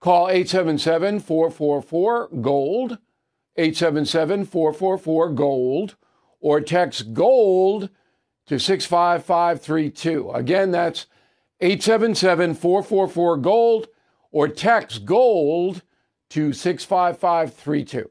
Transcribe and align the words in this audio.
Call 0.00 0.30
877 0.30 1.20
444 1.20 2.28
GOLD, 2.40 2.98
877 3.56 4.46
444 4.46 5.30
GOLD, 5.32 5.96
or 6.40 6.60
text 6.62 7.12
GOLD 7.12 7.90
to 8.46 8.58
65532. 8.58 10.30
Again, 10.30 10.70
that's 10.70 11.06
877 11.60 12.54
444 12.54 13.36
GOLD, 13.36 13.88
or 14.32 14.48
text 14.48 15.04
GOLD 15.04 15.82
to 16.30 16.52
65532. 16.54 18.10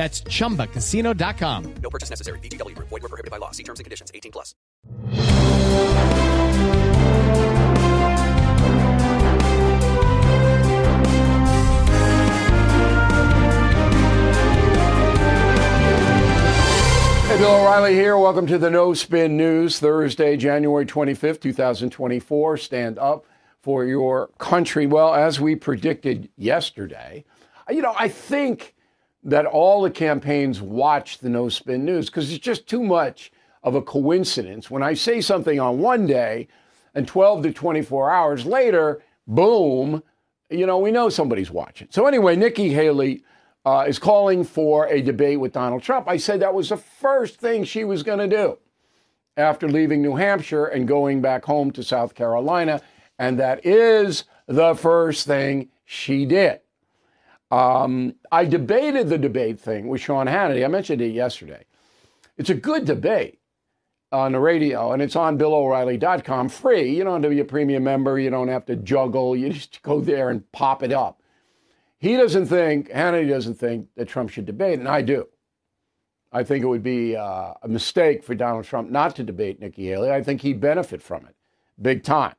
That's 0.00 0.22
chumbacasino.com. 0.22 1.74
No 1.82 1.90
purchase 1.90 2.08
necessary. 2.08 2.38
VGW 2.38 2.74
Group. 2.74 2.88
Void 2.88 3.02
were 3.02 3.10
prohibited 3.10 3.30
by 3.30 3.36
law. 3.36 3.50
See 3.50 3.62
terms 3.62 3.80
and 3.80 3.84
conditions. 3.84 4.10
18 4.14 4.32
plus. 4.32 4.54
Hey, 17.26 17.36
Bill 17.36 17.56
O'Reilly 17.56 17.92
here. 17.92 18.16
Welcome 18.16 18.46
to 18.46 18.56
the 18.56 18.70
No 18.70 18.94
Spin 18.94 19.36
News, 19.36 19.80
Thursday, 19.80 20.38
January 20.38 20.86
25th, 20.86 21.42
2024. 21.42 22.56
Stand 22.56 22.98
up 22.98 23.26
for 23.60 23.84
your 23.84 24.30
country. 24.38 24.86
Well, 24.86 25.14
as 25.14 25.38
we 25.42 25.56
predicted 25.56 26.30
yesterday, 26.38 27.26
you 27.68 27.82
know, 27.82 27.94
I 27.98 28.08
think 28.08 28.74
that 29.22 29.46
all 29.46 29.82
the 29.82 29.90
campaigns 29.90 30.60
watch 30.60 31.18
the 31.18 31.28
No 31.28 31.48
Spin 31.48 31.84
News 31.84 32.06
because 32.06 32.30
it's 32.32 32.42
just 32.42 32.66
too 32.66 32.82
much 32.82 33.30
of 33.62 33.74
a 33.74 33.82
coincidence. 33.82 34.70
When 34.70 34.82
I 34.82 34.94
say 34.94 35.20
something 35.20 35.60
on 35.60 35.78
one 35.78 36.06
day 36.06 36.48
and 36.94 37.06
12 37.06 37.42
to 37.44 37.52
24 37.52 38.10
hours 38.10 38.46
later, 38.46 39.02
boom, 39.26 40.02
you 40.48 40.66
know, 40.66 40.78
we 40.78 40.90
know 40.90 41.08
somebody's 41.08 41.50
watching. 41.50 41.88
So, 41.90 42.06
anyway, 42.06 42.34
Nikki 42.34 42.70
Haley 42.70 43.22
uh, 43.64 43.84
is 43.86 43.98
calling 43.98 44.42
for 44.42 44.86
a 44.86 45.02
debate 45.02 45.38
with 45.38 45.52
Donald 45.52 45.82
Trump. 45.82 46.08
I 46.08 46.16
said 46.16 46.40
that 46.40 46.54
was 46.54 46.70
the 46.70 46.76
first 46.76 47.36
thing 47.36 47.64
she 47.64 47.84
was 47.84 48.02
going 48.02 48.18
to 48.18 48.36
do 48.36 48.58
after 49.36 49.68
leaving 49.68 50.02
New 50.02 50.16
Hampshire 50.16 50.66
and 50.66 50.88
going 50.88 51.20
back 51.20 51.44
home 51.44 51.70
to 51.72 51.82
South 51.82 52.14
Carolina. 52.14 52.80
And 53.18 53.38
that 53.38 53.64
is 53.64 54.24
the 54.46 54.74
first 54.74 55.26
thing 55.26 55.68
she 55.84 56.24
did. 56.24 56.60
Um, 57.50 58.14
I 58.30 58.44
debated 58.44 59.08
the 59.08 59.18
debate 59.18 59.58
thing 59.58 59.88
with 59.88 60.00
Sean 60.00 60.26
Hannity. 60.26 60.64
I 60.64 60.68
mentioned 60.68 61.02
it 61.02 61.12
yesterday. 61.12 61.64
It's 62.36 62.50
a 62.50 62.54
good 62.54 62.84
debate 62.84 63.38
on 64.12 64.32
the 64.32 64.40
radio, 64.40 64.92
and 64.92 65.02
it's 65.02 65.16
on 65.16 65.38
BillO'Reilly.com 65.38 66.48
free. 66.48 66.96
You 66.96 67.04
don't 67.04 67.22
have 67.22 67.30
to 67.30 67.34
be 67.34 67.40
a 67.40 67.44
premium 67.44 67.84
member. 67.84 68.18
You 68.18 68.30
don't 68.30 68.48
have 68.48 68.66
to 68.66 68.76
juggle. 68.76 69.36
You 69.36 69.50
just 69.50 69.82
go 69.82 70.00
there 70.00 70.30
and 70.30 70.50
pop 70.52 70.82
it 70.82 70.92
up. 70.92 71.22
He 71.98 72.16
doesn't 72.16 72.46
think, 72.46 72.90
Hannity 72.90 73.28
doesn't 73.28 73.54
think 73.54 73.88
that 73.96 74.08
Trump 74.08 74.30
should 74.30 74.46
debate, 74.46 74.78
and 74.78 74.88
I 74.88 75.02
do. 75.02 75.28
I 76.32 76.44
think 76.44 76.64
it 76.64 76.68
would 76.68 76.82
be 76.82 77.16
uh, 77.16 77.54
a 77.62 77.68
mistake 77.68 78.22
for 78.22 78.34
Donald 78.34 78.64
Trump 78.64 78.90
not 78.90 79.16
to 79.16 79.24
debate 79.24 79.60
Nikki 79.60 79.88
Haley. 79.88 80.10
I 80.10 80.22
think 80.22 80.40
he'd 80.40 80.60
benefit 80.60 81.02
from 81.02 81.26
it 81.26 81.34
big 81.80 82.04
time. 82.04 82.34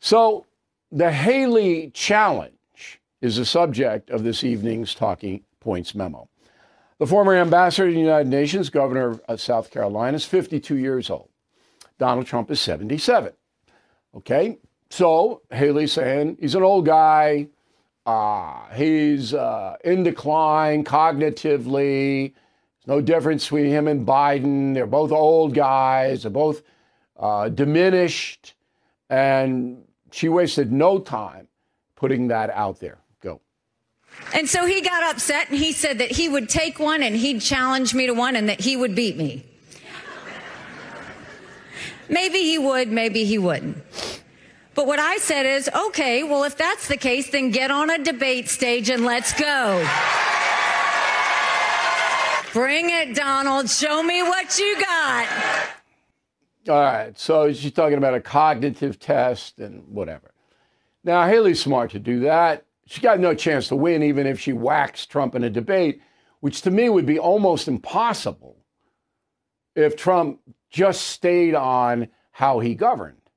So 0.00 0.46
the 0.90 1.12
Haley 1.12 1.90
challenge 1.94 2.54
is 3.20 3.36
the 3.36 3.44
subject 3.44 4.10
of 4.10 4.22
this 4.24 4.44
evening's 4.44 4.94
Talking 4.94 5.44
Points 5.60 5.94
memo. 5.94 6.28
The 6.98 7.06
former 7.06 7.34
ambassador 7.34 7.88
to 7.88 7.94
the 7.94 8.00
United 8.00 8.28
Nations, 8.28 8.70
governor 8.70 9.20
of 9.28 9.40
South 9.40 9.70
Carolina, 9.70 10.16
is 10.16 10.24
52 10.24 10.76
years 10.76 11.10
old. 11.10 11.28
Donald 11.98 12.26
Trump 12.26 12.50
is 12.50 12.60
77. 12.60 13.32
Okay, 14.16 14.58
so 14.90 15.42
Haley's 15.50 15.92
saying 15.92 16.38
he's 16.40 16.54
an 16.54 16.62
old 16.62 16.86
guy. 16.86 17.48
Uh, 18.04 18.68
he's 18.74 19.34
uh, 19.34 19.76
in 19.84 20.02
decline 20.02 20.84
cognitively. 20.84 22.32
There's 22.32 22.86
no 22.86 23.00
difference 23.00 23.44
between 23.44 23.66
him 23.66 23.86
and 23.86 24.06
Biden. 24.06 24.74
They're 24.74 24.86
both 24.86 25.12
old 25.12 25.54
guys. 25.54 26.22
They're 26.22 26.30
both 26.30 26.62
uh, 27.18 27.50
diminished. 27.50 28.54
And 29.08 29.84
she 30.10 30.28
wasted 30.28 30.72
no 30.72 30.98
time 30.98 31.48
putting 31.94 32.28
that 32.28 32.50
out 32.50 32.80
there. 32.80 32.98
And 34.32 34.48
so 34.48 34.64
he 34.66 34.80
got 34.80 35.02
upset 35.14 35.50
and 35.50 35.58
he 35.58 35.72
said 35.72 35.98
that 35.98 36.10
he 36.12 36.28
would 36.28 36.48
take 36.48 36.78
one 36.78 37.02
and 37.02 37.16
he'd 37.16 37.40
challenge 37.40 37.94
me 37.94 38.06
to 38.06 38.12
one 38.12 38.36
and 38.36 38.48
that 38.48 38.60
he 38.60 38.76
would 38.76 38.94
beat 38.94 39.16
me. 39.16 39.44
maybe 42.08 42.38
he 42.38 42.58
would, 42.58 42.88
maybe 42.88 43.24
he 43.24 43.38
wouldn't. 43.38 43.76
But 44.74 44.86
what 44.86 44.98
I 44.98 45.18
said 45.18 45.46
is, 45.46 45.68
okay, 45.88 46.22
well, 46.22 46.44
if 46.44 46.56
that's 46.56 46.86
the 46.86 46.96
case, 46.96 47.30
then 47.30 47.50
get 47.50 47.70
on 47.70 47.90
a 47.90 47.98
debate 47.98 48.48
stage 48.48 48.88
and 48.88 49.04
let's 49.04 49.32
go. 49.32 49.86
Bring 52.52 52.90
it, 52.90 53.14
Donald. 53.14 53.68
Show 53.68 54.02
me 54.02 54.22
what 54.22 54.58
you 54.58 54.80
got. 54.80 55.28
All 56.68 56.80
right. 56.80 57.18
So 57.18 57.52
she's 57.52 57.72
talking 57.72 57.98
about 57.98 58.14
a 58.14 58.20
cognitive 58.20 58.98
test 58.98 59.58
and 59.58 59.86
whatever. 59.88 60.32
Now, 61.04 61.26
Haley's 61.26 61.60
smart 61.60 61.90
to 61.92 61.98
do 61.98 62.20
that. 62.20 62.64
She 62.90 63.00
got 63.00 63.20
no 63.20 63.34
chance 63.34 63.68
to 63.68 63.76
win, 63.76 64.02
even 64.02 64.26
if 64.26 64.40
she 64.40 64.52
whacks 64.52 65.06
Trump 65.06 65.36
in 65.36 65.44
a 65.44 65.48
debate, 65.48 66.02
which 66.40 66.62
to 66.62 66.72
me 66.72 66.88
would 66.88 67.06
be 67.06 67.20
almost 67.20 67.68
impossible 67.68 68.56
if 69.76 69.94
Trump 69.94 70.40
just 70.70 71.06
stayed 71.06 71.54
on 71.54 72.08
how 72.32 72.58
he 72.58 72.74
governed. 72.74 73.30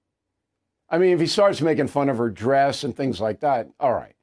I 0.89 0.97
mean, 0.97 1.13
if 1.13 1.19
he 1.19 1.27
starts 1.27 1.61
making 1.61 1.89
fun 1.89 2.09
of 2.09 2.17
her 2.17 2.31
dress 2.31 2.83
and 2.83 2.97
things 2.97 3.21
like 3.21 3.41
that, 3.41 3.69
all 3.79 3.93
right. 3.93 4.15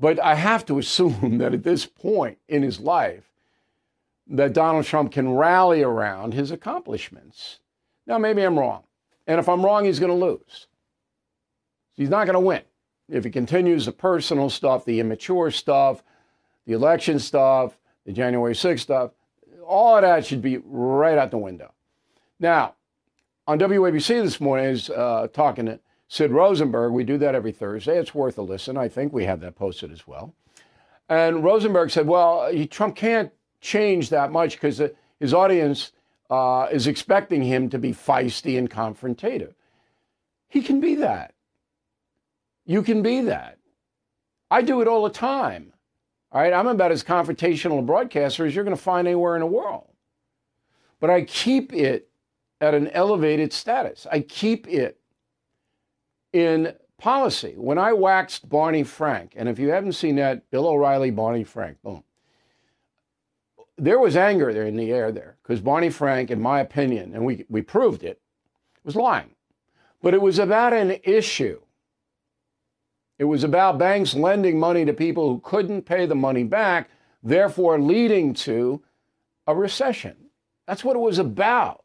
But 0.00 0.18
I 0.18 0.34
have 0.34 0.66
to 0.66 0.80
assume 0.80 1.38
that 1.38 1.54
at 1.54 1.62
this 1.62 1.86
point 1.86 2.38
in 2.48 2.64
his 2.64 2.80
life, 2.80 3.30
that 4.26 4.52
Donald 4.52 4.84
Trump 4.84 5.12
can 5.12 5.32
rally 5.32 5.84
around 5.84 6.34
his 6.34 6.50
accomplishments. 6.50 7.60
Now, 8.04 8.18
maybe 8.18 8.42
I'm 8.42 8.58
wrong. 8.58 8.82
And 9.28 9.38
if 9.38 9.48
I'm 9.48 9.64
wrong, 9.64 9.84
he's 9.84 10.00
going 10.00 10.10
to 10.10 10.26
lose. 10.26 10.66
He's 11.94 12.10
not 12.10 12.24
going 12.24 12.34
to 12.34 12.40
win 12.40 12.62
if 13.10 13.24
he 13.24 13.30
continues 13.30 13.86
the 13.86 13.92
personal 13.92 14.50
stuff, 14.50 14.84
the 14.84 15.00
immature 15.00 15.50
stuff, 15.50 16.02
the 16.66 16.72
election 16.72 17.18
stuff, 17.18 17.76
the 18.06 18.12
January 18.12 18.54
6th 18.54 18.80
stuff, 18.80 19.10
all 19.66 19.96
of 19.96 20.02
that 20.02 20.24
should 20.26 20.42
be 20.42 20.58
right 20.64 21.18
out 21.18 21.30
the 21.30 21.38
window. 21.38 21.72
Now, 22.38 22.74
on 23.46 23.58
WABC 23.58 24.22
this 24.22 24.40
morning 24.40 24.66
is 24.66 24.90
uh, 24.90 25.28
talking 25.32 25.66
to 25.66 25.80
Sid 26.08 26.32
Rosenberg. 26.32 26.92
We 26.92 27.04
do 27.04 27.18
that 27.18 27.34
every 27.34 27.52
Thursday. 27.52 27.98
It's 27.98 28.14
worth 28.14 28.38
a 28.38 28.42
listen. 28.42 28.76
I 28.76 28.88
think 28.88 29.12
we 29.12 29.24
have 29.24 29.40
that 29.40 29.56
posted 29.56 29.92
as 29.92 30.06
well. 30.06 30.34
And 31.08 31.44
Rosenberg 31.44 31.90
said, 31.90 32.06
well, 32.06 32.50
he, 32.50 32.66
Trump 32.66 32.96
can't 32.96 33.32
change 33.60 34.10
that 34.10 34.32
much 34.32 34.54
because 34.54 34.80
his 35.18 35.34
audience 35.34 35.92
uh, 36.30 36.68
is 36.70 36.86
expecting 36.86 37.42
him 37.42 37.68
to 37.70 37.78
be 37.78 37.92
feisty 37.92 38.56
and 38.56 38.70
confrontative. 38.70 39.54
He 40.48 40.62
can 40.62 40.80
be 40.80 40.96
that. 40.96 41.34
You 42.70 42.84
can 42.84 43.02
be 43.02 43.22
that. 43.22 43.58
I 44.48 44.62
do 44.62 44.80
it 44.80 44.86
all 44.86 45.02
the 45.02 45.10
time. 45.10 45.72
All 46.30 46.40
right, 46.40 46.52
I'm 46.52 46.68
about 46.68 46.92
as 46.92 47.02
confrontational 47.02 47.80
a 47.80 47.82
broadcaster 47.82 48.46
as 48.46 48.54
you're 48.54 48.62
going 48.62 48.76
to 48.76 48.80
find 48.80 49.08
anywhere 49.08 49.34
in 49.34 49.40
the 49.40 49.46
world. 49.46 49.88
But 51.00 51.10
I 51.10 51.22
keep 51.22 51.72
it 51.72 52.08
at 52.60 52.74
an 52.74 52.86
elevated 52.90 53.52
status. 53.52 54.06
I 54.12 54.20
keep 54.20 54.68
it 54.68 55.00
in 56.32 56.72
policy. 56.96 57.54
When 57.56 57.76
I 57.76 57.92
waxed 57.92 58.48
Barney 58.48 58.84
Frank, 58.84 59.32
and 59.34 59.48
if 59.48 59.58
you 59.58 59.70
haven't 59.70 59.94
seen 59.94 60.14
that, 60.16 60.48
Bill 60.52 60.68
O'Reilly, 60.68 61.10
Barney 61.10 61.42
Frank, 61.42 61.82
boom. 61.82 62.04
There 63.78 63.98
was 63.98 64.14
anger 64.14 64.52
there 64.52 64.66
in 64.66 64.76
the 64.76 64.92
air 64.92 65.10
there 65.10 65.38
because 65.42 65.60
Barney 65.60 65.90
Frank, 65.90 66.30
in 66.30 66.40
my 66.40 66.60
opinion, 66.60 67.16
and 67.16 67.24
we, 67.24 67.46
we 67.48 67.62
proved 67.62 68.04
it, 68.04 68.20
was 68.84 68.94
lying. 68.94 69.34
But 70.02 70.14
it 70.14 70.22
was 70.22 70.38
about 70.38 70.72
an 70.72 71.00
issue. 71.02 71.60
It 73.20 73.24
was 73.24 73.44
about 73.44 73.76
banks 73.76 74.14
lending 74.14 74.58
money 74.58 74.86
to 74.86 74.94
people 74.94 75.28
who 75.28 75.40
couldn't 75.40 75.82
pay 75.82 76.06
the 76.06 76.14
money 76.14 76.42
back, 76.42 76.88
therefore 77.22 77.78
leading 77.78 78.32
to 78.32 78.82
a 79.46 79.54
recession. 79.54 80.16
That's 80.66 80.82
what 80.82 80.96
it 80.96 81.00
was 81.00 81.18
about. 81.18 81.84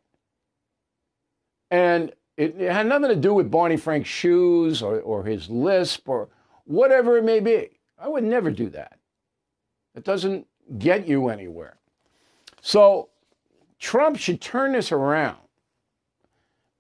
And 1.70 2.14
it, 2.38 2.56
it, 2.58 2.72
had 2.72 2.88
nothing 2.88 3.10
to 3.10 3.18
do 3.18 3.34
with 3.34 3.52
Barney 3.52 3.76
Frank's 3.76 4.08
shoes 4.08 4.82
or, 4.82 5.02
or 5.02 5.26
his 5.26 5.50
lisp 5.50 6.08
or 6.08 6.30
whatever 6.64 7.18
it 7.18 7.26
may 7.26 7.42
be. 7.42 7.80
I 8.00 8.08
would 8.08 8.24
never 8.24 8.50
do 8.50 8.70
that. 8.70 8.98
It 9.94 10.06
doesn't 10.06 10.48
get 10.78 11.06
you 11.06 11.28
anywhere. 11.28 11.76
So 12.62 13.10
Trump 13.78 14.18
should 14.18 14.40
turn 14.40 14.72
this 14.72 14.94
around 14.94 15.40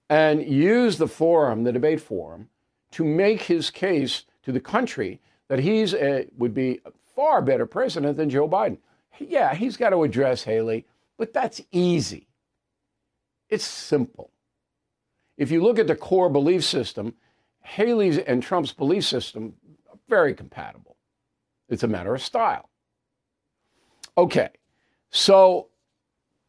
and 0.09 0.47
use 0.47 0.97
the 0.97 1.09
forum, 1.09 1.65
the 1.65 1.73
debate 1.73 1.99
forum, 1.99 2.47
to 2.91 3.03
make 3.03 3.41
his 3.41 3.69
case 3.69 4.23
to 4.45 4.51
the 4.51 4.59
country 4.59 5.19
that 5.47 5.59
he's 5.59 5.93
a, 5.93 6.27
would 6.37 6.53
be 6.53 6.79
a 6.85 6.91
far 7.15 7.41
better 7.41 7.65
president 7.65 8.17
than 8.17 8.29
Joe 8.29 8.47
Biden. 8.47 8.77
Yeah, 9.19 9.53
he's 9.53 9.77
got 9.77 9.89
to 9.89 10.03
address 10.03 10.43
Haley, 10.43 10.85
but 11.17 11.33
that's 11.33 11.61
easy. 11.71 12.27
It's 13.49 13.65
simple. 13.65 14.31
If 15.37 15.51
you 15.51 15.61
look 15.61 15.79
at 15.79 15.87
the 15.87 15.95
core 15.95 16.29
belief 16.29 16.63
system, 16.63 17.13
Haley's 17.61 18.17
and 18.17 18.41
Trump's 18.41 18.71
belief 18.71 19.03
system 19.03 19.53
are 19.91 19.97
very 20.07 20.33
compatible. 20.33 20.95
It's 21.69 21.83
a 21.83 21.87
matter 21.87 22.13
of 22.13 22.21
style. 22.21 22.69
Okay, 24.17 24.49
so 25.09 25.67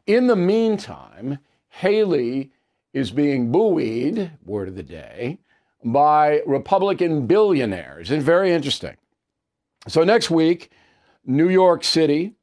in 0.06 0.26
the 0.26 0.36
meantime, 0.36 1.38
Haley 1.68 2.52
is 2.92 3.10
being 3.10 3.50
buoyed, 3.50 4.30
word 4.44 4.68
of 4.68 4.76
the 4.76 4.82
day, 4.82 5.38
by 5.84 6.42
Republican 6.46 7.26
billionaires. 7.26 8.10
It's 8.10 8.24
very 8.24 8.52
interesting. 8.52 8.96
So 9.88 10.02
next 10.02 10.30
week, 10.30 10.70
New 11.24 11.48
York 11.48 11.84
City, 11.84 12.34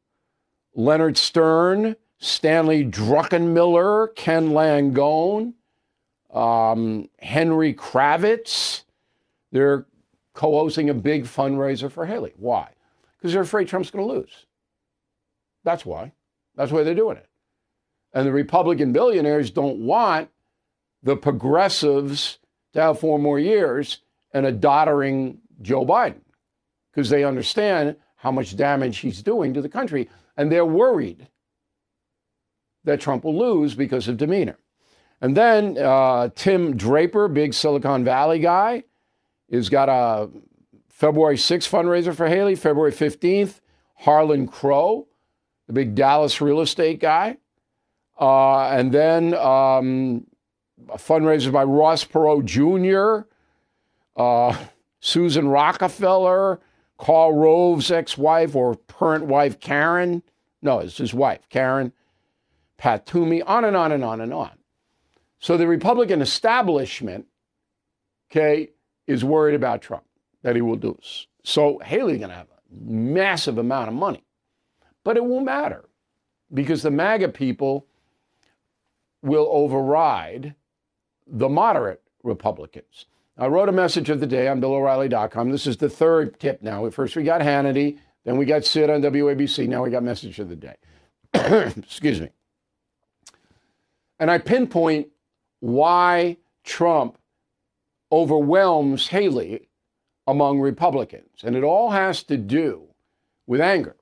Leonard 0.75 1.17
Stern, 1.17 1.95
Stanley 2.19 2.85
Druckenmiller, 2.85 4.15
Ken 4.15 4.49
Langone, 4.49 5.53
um, 6.33 7.09
Henry 7.19 7.73
Kravis. 7.73 8.83
They're 9.51 9.85
co 10.33 10.51
hosting 10.51 10.89
a 10.89 10.93
big 10.93 11.25
fundraiser 11.25 11.91
for 11.91 12.05
Haley. 12.05 12.33
Why? 12.37 12.69
Because 13.17 13.33
they're 13.33 13.41
afraid 13.41 13.67
Trump's 13.67 13.91
going 13.91 14.07
to 14.07 14.13
lose. 14.13 14.45
That's 15.63 15.85
why. 15.85 16.13
That's 16.55 16.71
why 16.71 16.83
they're 16.83 16.95
doing 16.95 17.17
it. 17.17 17.27
And 18.13 18.27
the 18.27 18.31
Republican 18.31 18.93
billionaires 18.93 19.51
don't 19.51 19.79
want 19.79 20.29
the 21.01 21.15
progressives 21.15 22.39
to 22.73 22.81
have 22.81 22.99
four 22.99 23.19
more 23.19 23.39
years 23.39 23.99
and 24.33 24.45
a 24.45 24.51
doddering 24.51 25.39
Joe 25.61 25.85
Biden 25.85 26.21
because 26.91 27.09
they 27.09 27.23
understand 27.23 27.95
how 28.15 28.31
much 28.31 28.55
damage 28.55 28.97
he's 28.99 29.21
doing 29.21 29.53
to 29.53 29.61
the 29.61 29.69
country. 29.69 30.09
And 30.37 30.51
they're 30.51 30.65
worried 30.65 31.27
that 32.83 32.99
Trump 32.99 33.23
will 33.23 33.37
lose 33.37 33.75
because 33.75 34.07
of 34.07 34.17
demeanor. 34.17 34.57
And 35.21 35.37
then 35.37 35.77
uh, 35.77 36.29
Tim 36.35 36.75
Draper, 36.75 37.27
big 37.27 37.53
Silicon 37.53 38.03
Valley 38.03 38.39
guy, 38.39 38.83
has 39.51 39.69
got 39.69 39.87
a 39.87 40.29
February 40.89 41.37
6th 41.37 41.69
fundraiser 41.69 42.15
for 42.15 42.27
Haley, 42.27 42.55
February 42.55 42.91
15th. 42.91 43.59
Harlan 43.95 44.47
Crow, 44.47 45.07
the 45.67 45.73
big 45.73 45.95
Dallas 45.95 46.41
real 46.41 46.59
estate 46.59 46.99
guy. 46.99 47.37
Uh, 48.19 48.67
and 48.67 48.91
then 48.91 49.33
um, 49.35 50.25
a 50.89 50.97
fundraiser 50.97 51.51
by 51.51 51.63
Ross 51.63 52.03
Perot 52.03 52.45
Jr., 52.45 53.27
uh, 54.15 54.57
Susan 54.99 55.47
Rockefeller, 55.47 56.59
Karl 56.97 57.33
Rove's 57.33 57.91
ex 57.91 58.17
wife 58.17 58.55
or 58.55 58.75
current 58.87 59.25
wife, 59.25 59.59
Karen. 59.59 60.23
No, 60.61 60.79
it's 60.79 60.97
his 60.97 61.13
wife, 61.13 61.41
Karen. 61.49 61.91
Pat 62.77 63.05
Toomey, 63.05 63.41
on 63.41 63.65
and 63.65 63.75
on 63.75 63.91
and 63.91 64.03
on 64.03 64.21
and 64.21 64.33
on. 64.33 64.51
So 65.39 65.57
the 65.57 65.67
Republican 65.67 66.21
establishment, 66.21 67.25
okay, 68.31 68.69
is 69.07 69.23
worried 69.23 69.55
about 69.55 69.81
Trump, 69.81 70.05
that 70.41 70.55
he 70.55 70.61
will 70.61 70.77
lose. 70.77 71.27
So 71.43 71.79
Haley's 71.79 72.19
going 72.19 72.29
to 72.29 72.35
have 72.35 72.47
a 72.47 72.89
massive 72.89 73.57
amount 73.57 73.89
of 73.89 73.93
money. 73.93 74.23
But 75.03 75.17
it 75.17 75.25
won't 75.25 75.45
matter 75.45 75.85
because 76.53 76.81
the 76.81 76.91
MAGA 76.91 77.29
people 77.29 77.87
will 79.21 79.47
override 79.51 80.55
the 81.27 81.49
moderate 81.49 82.01
Republicans. 82.23 83.05
I 83.37 83.47
wrote 83.47 83.69
a 83.69 83.73
message 83.73 84.09
of 84.09 84.19
the 84.19 84.27
day 84.27 84.47
on 84.47 84.61
BillO'Reilly.com. 84.61 85.51
This 85.51 85.65
is 85.65 85.77
the 85.77 85.89
third 85.89 86.39
tip 86.39 86.61
now. 86.61 86.87
First 86.89 87.15
we 87.15 87.23
got 87.23 87.41
Hannity, 87.41 87.97
then 88.25 88.37
we 88.37 88.45
got 88.45 88.63
Sid 88.63 88.89
on 88.89 89.01
WABC, 89.01 89.67
now 89.67 89.83
we 89.83 89.89
got 89.89 90.03
message 90.03 90.39
of 90.39 90.49
the 90.49 90.55
day. 90.55 90.75
Excuse 91.33 92.21
me. 92.21 92.29
And 94.19 94.29
I 94.29 94.37
pinpoint 94.37 95.07
why 95.59 96.37
Trump 96.63 97.17
overwhelms 98.11 99.07
Haley 99.07 99.69
among 100.27 100.59
Republicans. 100.59 101.41
And 101.43 101.55
it 101.55 101.63
all 101.63 101.89
has 101.89 102.23
to 102.23 102.37
do 102.37 102.83
with 103.47 103.59
anger. 103.59 103.95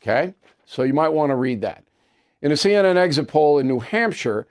Okay? 0.00 0.34
So 0.64 0.82
you 0.82 0.94
might 0.94 1.10
want 1.10 1.30
to 1.30 1.36
read 1.36 1.60
that. 1.60 1.84
In 2.42 2.50
a 2.50 2.54
CNN 2.54 2.96
exit 2.96 3.28
poll 3.28 3.58
in 3.58 3.68
New 3.68 3.80
Hampshire, 3.80 4.46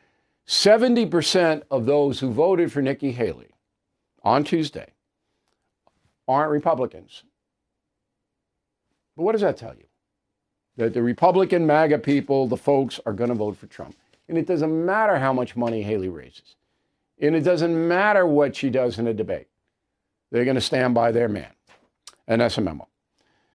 70% 0.48 1.64
of 1.72 1.86
those 1.86 2.20
who 2.20 2.32
voted 2.32 2.72
for 2.72 2.82
Nikki 2.82 3.12
Haley 3.12 3.50
on 4.24 4.44
Tuesday 4.44 4.88
aren't 6.28 6.52
Republicans. 6.52 7.24
But 9.16 9.24
what 9.24 9.34
does 9.34 9.42
that 9.42 9.58
tell 9.58 9.76
you? 9.76 9.86
That 10.78 10.94
the 10.94 11.04
Republican 11.04 11.68
MAGA 11.68 12.00
people, 12.00 12.48
the 12.48 12.58
folks, 12.58 13.00
are 13.06 13.14
going 13.14 13.30
to 13.30 13.36
vote 13.36 13.58
for 13.58 13.68
Trump. 13.68 13.96
And 14.28 14.38
it 14.38 14.48
doesn't 14.48 14.86
matter 14.86 15.20
how 15.20 15.34
much 15.34 15.56
money 15.56 15.84
Haley 15.84 16.10
raises. 16.10 16.56
And 17.20 17.36
it 17.36 17.42
doesn't 17.42 17.88
matter 17.88 18.26
what 18.26 18.56
she 18.56 18.70
does 18.70 18.98
in 18.98 19.08
a 19.08 19.14
debate. 19.14 19.48
They're 20.32 20.46
going 20.46 20.56
to 20.56 20.62
stand 20.62 20.96
by 20.96 21.12
their 21.12 21.30
man. 21.30 21.52
And 22.28 22.42
that's 22.42 22.58
a 22.58 22.62
memo. 22.62 22.88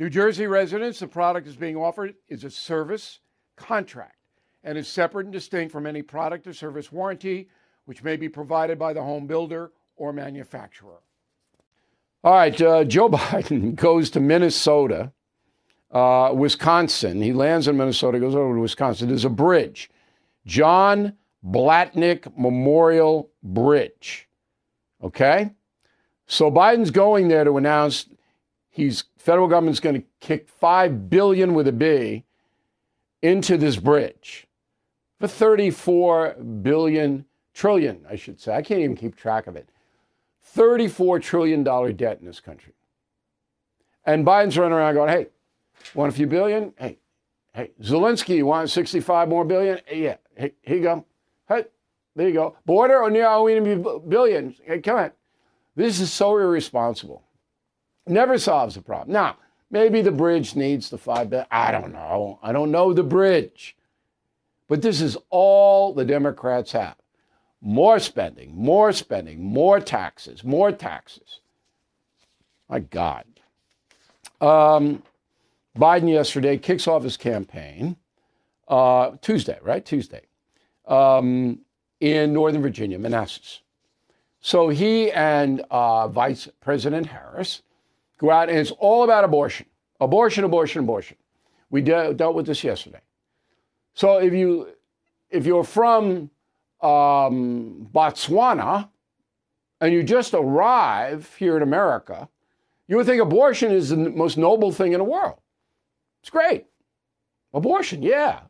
New 0.00 0.08
Jersey 0.08 0.46
residents, 0.46 0.98
the 1.00 1.06
product 1.06 1.46
is 1.46 1.56
being 1.56 1.76
offered 1.76 2.14
is 2.26 2.42
a 2.42 2.50
service 2.50 3.20
contract 3.54 4.16
and 4.64 4.78
is 4.78 4.88
separate 4.88 5.26
and 5.26 5.32
distinct 5.32 5.70
from 5.70 5.86
any 5.86 6.00
product 6.00 6.46
or 6.46 6.54
service 6.54 6.90
warranty, 6.90 7.50
which 7.84 8.02
may 8.02 8.16
be 8.16 8.26
provided 8.26 8.78
by 8.78 8.94
the 8.94 9.02
home 9.02 9.26
builder 9.26 9.72
or 9.96 10.14
manufacturer. 10.14 11.02
All 12.24 12.32
right, 12.32 12.58
uh, 12.62 12.84
Joe 12.84 13.10
Biden 13.10 13.74
goes 13.74 14.08
to 14.10 14.20
Minnesota, 14.20 15.12
uh, 15.90 16.32
Wisconsin. 16.34 17.20
He 17.20 17.34
lands 17.34 17.68
in 17.68 17.76
Minnesota, 17.76 18.18
goes 18.18 18.34
over 18.34 18.54
to 18.54 18.60
Wisconsin. 18.60 19.08
There's 19.08 19.26
a 19.26 19.28
bridge, 19.28 19.90
John 20.46 21.12
Blatnik 21.44 22.38
Memorial 22.38 23.28
Bridge. 23.42 24.30
Okay? 25.04 25.50
So 26.26 26.50
Biden's 26.50 26.90
going 26.90 27.28
there 27.28 27.44
to 27.44 27.58
announce 27.58 28.06
he's 28.80 29.04
federal 29.18 29.46
government's 29.46 29.80
going 29.80 30.00
to 30.00 30.06
kick 30.20 30.48
5 30.48 31.10
billion 31.10 31.54
with 31.54 31.68
a 31.68 31.72
B 31.72 32.24
into 33.22 33.56
this 33.56 33.76
bridge 33.76 34.46
for 35.18 35.28
34 35.28 36.34
billion 36.62 37.26
trillion, 37.52 38.04
I 38.08 38.16
should 38.16 38.40
say. 38.40 38.54
I 38.54 38.62
can't 38.62 38.80
even 38.80 38.96
keep 38.96 39.16
track 39.16 39.46
of 39.46 39.56
it. 39.56 39.68
34 40.42 41.20
trillion 41.20 41.62
dollar 41.62 41.92
debt 41.92 42.18
in 42.20 42.26
this 42.26 42.40
country. 42.40 42.72
And 44.06 44.24
Biden's 44.24 44.56
running 44.56 44.72
around 44.72 44.94
going, 44.94 45.10
"Hey, 45.10 45.26
want 45.94 46.12
a 46.12 46.16
few 46.16 46.26
billion? 46.26 46.72
Hey, 46.78 46.98
hey, 47.52 47.72
Zelensky, 47.82 48.36
you 48.36 48.46
want 48.46 48.70
65 48.70 49.28
more 49.28 49.44
billion? 49.44 49.78
Hey, 49.84 50.02
yeah, 50.02 50.16
hey, 50.34 50.54
here 50.62 50.76
you 50.76 50.82
go. 50.82 51.04
Hey, 51.46 51.66
there 52.16 52.28
you 52.28 52.34
go. 52.34 52.56
Border 52.64 53.02
or 53.02 53.10
near 53.10 53.60
need 53.60 53.84
billions. 54.08 54.56
Hey, 54.64 54.80
come 54.80 54.96
on. 54.96 55.10
This 55.76 56.00
is 56.00 56.10
so 56.10 56.36
irresponsible. 56.38 57.22
Never 58.06 58.38
solves 58.38 58.74
the 58.74 58.82
problem. 58.82 59.12
Now, 59.12 59.36
maybe 59.70 60.02
the 60.02 60.12
bridge 60.12 60.56
needs 60.56 60.90
the 60.90 60.98
five 60.98 61.30
billion. 61.30 61.46
I 61.50 61.70
don't 61.70 61.92
know. 61.92 62.38
I 62.42 62.52
don't 62.52 62.70
know 62.70 62.92
the 62.92 63.02
bridge. 63.02 63.76
But 64.68 64.82
this 64.82 65.00
is 65.00 65.16
all 65.30 65.92
the 65.92 66.04
Democrats 66.04 66.72
have. 66.72 66.96
More 67.60 67.98
spending, 67.98 68.56
more 68.56 68.92
spending, 68.92 69.42
more 69.42 69.80
taxes, 69.80 70.44
more 70.44 70.72
taxes. 70.72 71.40
My 72.68 72.78
God. 72.78 73.24
Um, 74.40 75.02
Biden 75.76 76.10
yesterday 76.10 76.56
kicks 76.56 76.88
off 76.88 77.02
his 77.02 77.16
campaign, 77.16 77.96
uh, 78.68 79.12
Tuesday, 79.20 79.58
right? 79.62 79.84
Tuesday, 79.84 80.22
um, 80.86 81.60
in 82.00 82.32
Northern 82.32 82.62
Virginia, 82.62 82.98
Manassas. 82.98 83.60
So 84.40 84.68
he 84.70 85.10
and 85.10 85.62
uh, 85.70 86.08
Vice 86.08 86.48
President 86.60 87.06
Harris 87.06 87.62
go 88.20 88.30
out, 88.30 88.48
and 88.48 88.58
it's 88.58 88.70
all 88.72 89.02
about 89.02 89.24
abortion. 89.24 89.66
Abortion, 90.00 90.44
abortion, 90.44 90.80
abortion. 90.80 91.16
We 91.70 91.82
de- 91.82 92.14
dealt 92.14 92.34
with 92.34 92.46
this 92.46 92.62
yesterday. 92.62 93.00
So 93.94 94.18
if 94.18 94.32
you 94.32 94.68
if 95.30 95.46
you're 95.46 95.64
from 95.64 96.30
um, 96.80 97.88
Botswana 97.92 98.88
and 99.80 99.92
you 99.92 100.02
just 100.02 100.34
arrive 100.34 101.34
here 101.38 101.56
in 101.56 101.62
America, 101.62 102.28
you 102.88 102.96
would 102.96 103.06
think 103.06 103.22
abortion 103.22 103.70
is 103.70 103.90
the 103.90 103.96
most 103.96 104.36
noble 104.36 104.72
thing 104.72 104.92
in 104.92 104.98
the 104.98 105.04
world. 105.04 105.38
It's 106.22 106.30
great. 106.30 106.66
Abortion, 107.54 108.02
yeah. 108.02 108.40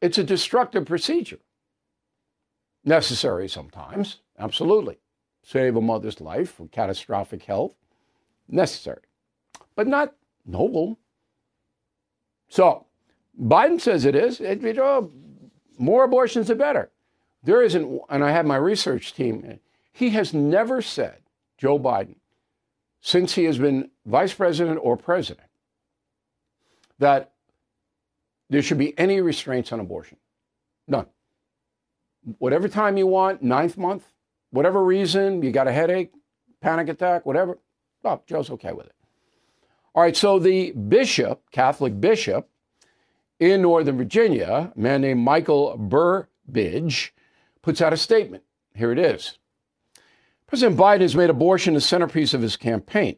It's 0.00 0.18
a 0.18 0.24
destructive 0.24 0.86
procedure. 0.86 1.38
Necessary 2.84 3.48
sometimes, 3.48 4.20
absolutely. 4.38 4.98
Save 5.42 5.76
a 5.76 5.80
mother's 5.80 6.20
life 6.20 6.60
with 6.60 6.70
catastrophic 6.70 7.44
health, 7.44 7.74
necessary, 8.48 9.02
but 9.74 9.86
not 9.86 10.14
noble. 10.46 10.98
So, 12.48 12.86
Biden 13.40 13.80
says 13.80 14.04
it 14.04 14.14
is. 14.14 14.40
It, 14.40 14.60
you 14.60 14.74
know, 14.74 15.10
more 15.78 16.04
abortions, 16.04 16.48
the 16.48 16.54
better. 16.54 16.90
There 17.42 17.62
isn't, 17.62 18.00
and 18.10 18.22
I 18.22 18.30
have 18.30 18.44
my 18.44 18.56
research 18.56 19.14
team, 19.14 19.60
he 19.92 20.10
has 20.10 20.34
never 20.34 20.82
said, 20.82 21.20
Joe 21.56 21.78
Biden, 21.78 22.16
since 23.00 23.34
he 23.34 23.44
has 23.44 23.58
been 23.58 23.90
vice 24.04 24.34
president 24.34 24.78
or 24.82 24.96
president, 24.96 25.46
that 26.98 27.32
there 28.50 28.60
should 28.60 28.78
be 28.78 28.98
any 28.98 29.20
restraints 29.20 29.72
on 29.72 29.80
abortion. 29.80 30.18
None. 30.86 31.06
Whatever 32.38 32.68
time 32.68 32.98
you 32.98 33.06
want, 33.06 33.42
ninth 33.42 33.78
month, 33.78 34.04
whatever 34.50 34.84
reason, 34.84 35.42
you 35.42 35.50
got 35.50 35.68
a 35.68 35.72
headache, 35.72 36.12
panic 36.60 36.88
attack, 36.88 37.26
whatever, 37.26 37.58
oh, 38.04 38.20
Joe's 38.26 38.50
okay 38.50 38.72
with 38.72 38.86
it. 38.86 38.94
All 39.94 40.02
right, 40.02 40.16
so 40.16 40.38
the 40.38 40.72
bishop, 40.72 41.42
Catholic 41.50 42.00
bishop, 42.00 42.48
in 43.40 43.62
Northern 43.62 43.96
Virginia, 43.96 44.72
a 44.76 44.78
man 44.78 45.00
named 45.00 45.20
Michael 45.20 45.76
Burbidge 45.78 47.10
puts 47.62 47.80
out 47.80 47.92
a 47.92 47.96
statement. 47.96 48.44
Here 48.74 48.92
it 48.92 48.98
is. 48.98 49.38
President 50.46 50.78
Biden 50.78 51.00
has 51.00 51.16
made 51.16 51.30
abortion 51.30 51.74
the 51.74 51.80
centerpiece 51.80 52.34
of 52.34 52.42
his 52.42 52.56
campaign. 52.56 53.16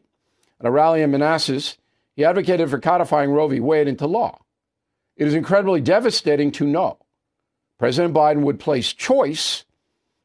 At 0.59 0.65
a 0.65 0.71
rally 0.71 1.01
in 1.01 1.11
Manassas, 1.11 1.77
he 2.15 2.23
advocated 2.23 2.69
for 2.69 2.79
codifying 2.79 3.31
Roe 3.31 3.47
v. 3.47 3.59
Wade 3.59 3.87
into 3.87 4.07
law. 4.07 4.39
It 5.17 5.27
is 5.27 5.33
incredibly 5.33 5.81
devastating 5.81 6.51
to 6.53 6.65
know 6.65 6.99
President 7.77 8.13
Biden 8.13 8.43
would 8.43 8.59
place 8.59 8.93
choice 8.93 9.65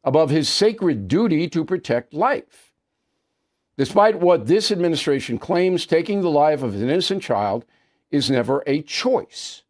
above 0.09 0.31
his 0.31 0.49
sacred 0.49 1.07
duty 1.07 1.47
to 1.47 1.63
protect 1.63 2.15
life. 2.15 2.73
Despite 3.77 4.21
what 4.21 4.47
this 4.47 4.73
administration 4.73 5.37
claims, 5.37 5.85
taking 5.85 6.23
the 6.23 6.31
life 6.31 6.63
of 6.63 6.75
an 6.75 6.89
innocent 6.89 7.23
child 7.23 7.67
is 8.11 8.31
never 8.31 8.63
a 8.67 8.81
choice. 8.81 9.65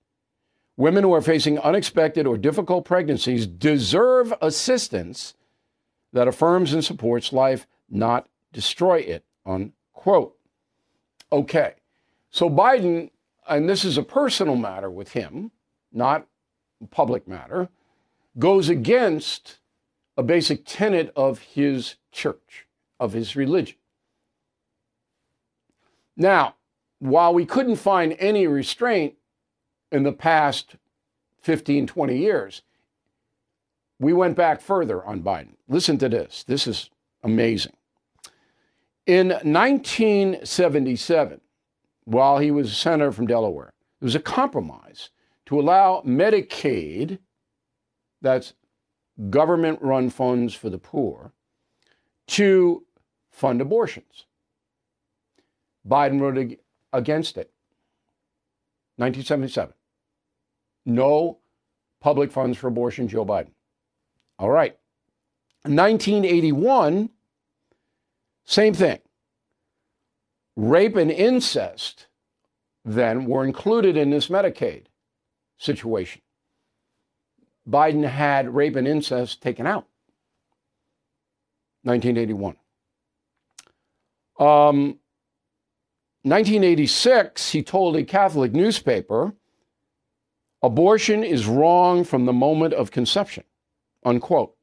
Women 0.76 1.02
who 1.02 1.12
are 1.12 1.20
facing 1.20 1.58
unexpected 1.58 2.24
or 2.24 2.38
difficult 2.38 2.84
pregnancies 2.84 3.48
deserve 3.48 4.32
assistance 4.40 5.34
that 6.12 6.28
affirms 6.28 6.72
and 6.72 6.84
supports 6.84 7.32
life, 7.32 7.66
not 7.90 8.28
destroy 8.52 9.00
it. 9.00 9.24
Unquote. 9.44 10.36
Okay. 11.32 11.74
So 12.30 12.48
Biden, 12.48 13.10
and 13.48 13.68
this 13.68 13.84
is 13.84 13.98
a 13.98 14.04
personal 14.04 14.54
matter 14.54 14.88
with 14.88 15.10
him, 15.10 15.50
not 15.92 16.28
public 16.92 17.26
matter, 17.26 17.70
goes 18.38 18.68
against 18.68 19.58
a 20.18 20.22
basic 20.22 20.66
tenet 20.66 21.10
of 21.16 21.38
his 21.38 21.94
church, 22.12 22.66
of 23.00 23.14
his 23.14 23.34
religion. 23.34 23.78
Now, 26.14 26.56
while 26.98 27.32
we 27.32 27.46
couldn't 27.46 27.76
find 27.76 28.14
any 28.18 28.46
restraint 28.46 29.14
in 29.90 30.02
the 30.02 30.12
past 30.12 30.76
15, 31.42 31.86
20 31.86 32.18
years. 32.18 32.62
We 33.98 34.12
went 34.12 34.36
back 34.36 34.60
further 34.60 35.02
on 35.04 35.22
Biden. 35.22 35.54
Listen 35.68 35.98
to 35.98 36.08
this. 36.08 36.44
This 36.44 36.66
is 36.66 36.90
amazing. 37.22 37.74
In 39.06 39.28
1977, 39.28 41.40
while 42.04 42.38
he 42.38 42.50
was 42.50 42.70
a 42.70 42.74
senator 42.74 43.12
from 43.12 43.26
Delaware, 43.26 43.72
there 44.00 44.06
was 44.06 44.14
a 44.14 44.20
compromise 44.20 45.10
to 45.46 45.58
allow 45.58 46.02
Medicaid, 46.02 47.18
that's 48.20 48.52
government 49.30 49.80
run 49.82 50.10
funds 50.10 50.54
for 50.54 50.70
the 50.70 50.78
poor, 50.78 51.32
to 52.28 52.84
fund 53.30 53.60
abortions. 53.60 54.26
Biden 55.86 56.18
voted 56.18 56.58
against 56.92 57.36
it. 57.36 57.50
1977 58.96 59.74
no 60.88 61.38
public 62.00 62.32
funds 62.32 62.58
for 62.58 62.66
abortion, 62.66 63.06
Joe 63.06 63.24
Biden. 63.24 63.50
All 64.38 64.50
right. 64.50 64.76
1981, 65.64 67.10
same 68.44 68.74
thing. 68.74 68.98
Rape 70.56 70.96
and 70.96 71.10
incest 71.10 72.06
then 72.84 73.26
were 73.26 73.44
included 73.44 73.96
in 73.96 74.10
this 74.10 74.28
Medicaid 74.28 74.86
situation. 75.58 76.22
Biden 77.68 78.08
had 78.08 78.54
rape 78.54 78.76
and 78.76 78.88
incest 78.88 79.42
taken 79.42 79.66
out. 79.66 79.86
1981. 81.82 82.56
Um, 84.40 84.98
1986, 86.22 87.50
he 87.50 87.62
told 87.62 87.96
a 87.96 88.04
Catholic 88.04 88.52
newspaper, 88.52 89.32
abortion 90.62 91.24
is 91.24 91.46
wrong 91.46 92.04
from 92.04 92.26
the 92.26 92.32
moment 92.32 92.74
of 92.74 92.90
conception, 92.90 93.44
unquote. 94.04 94.54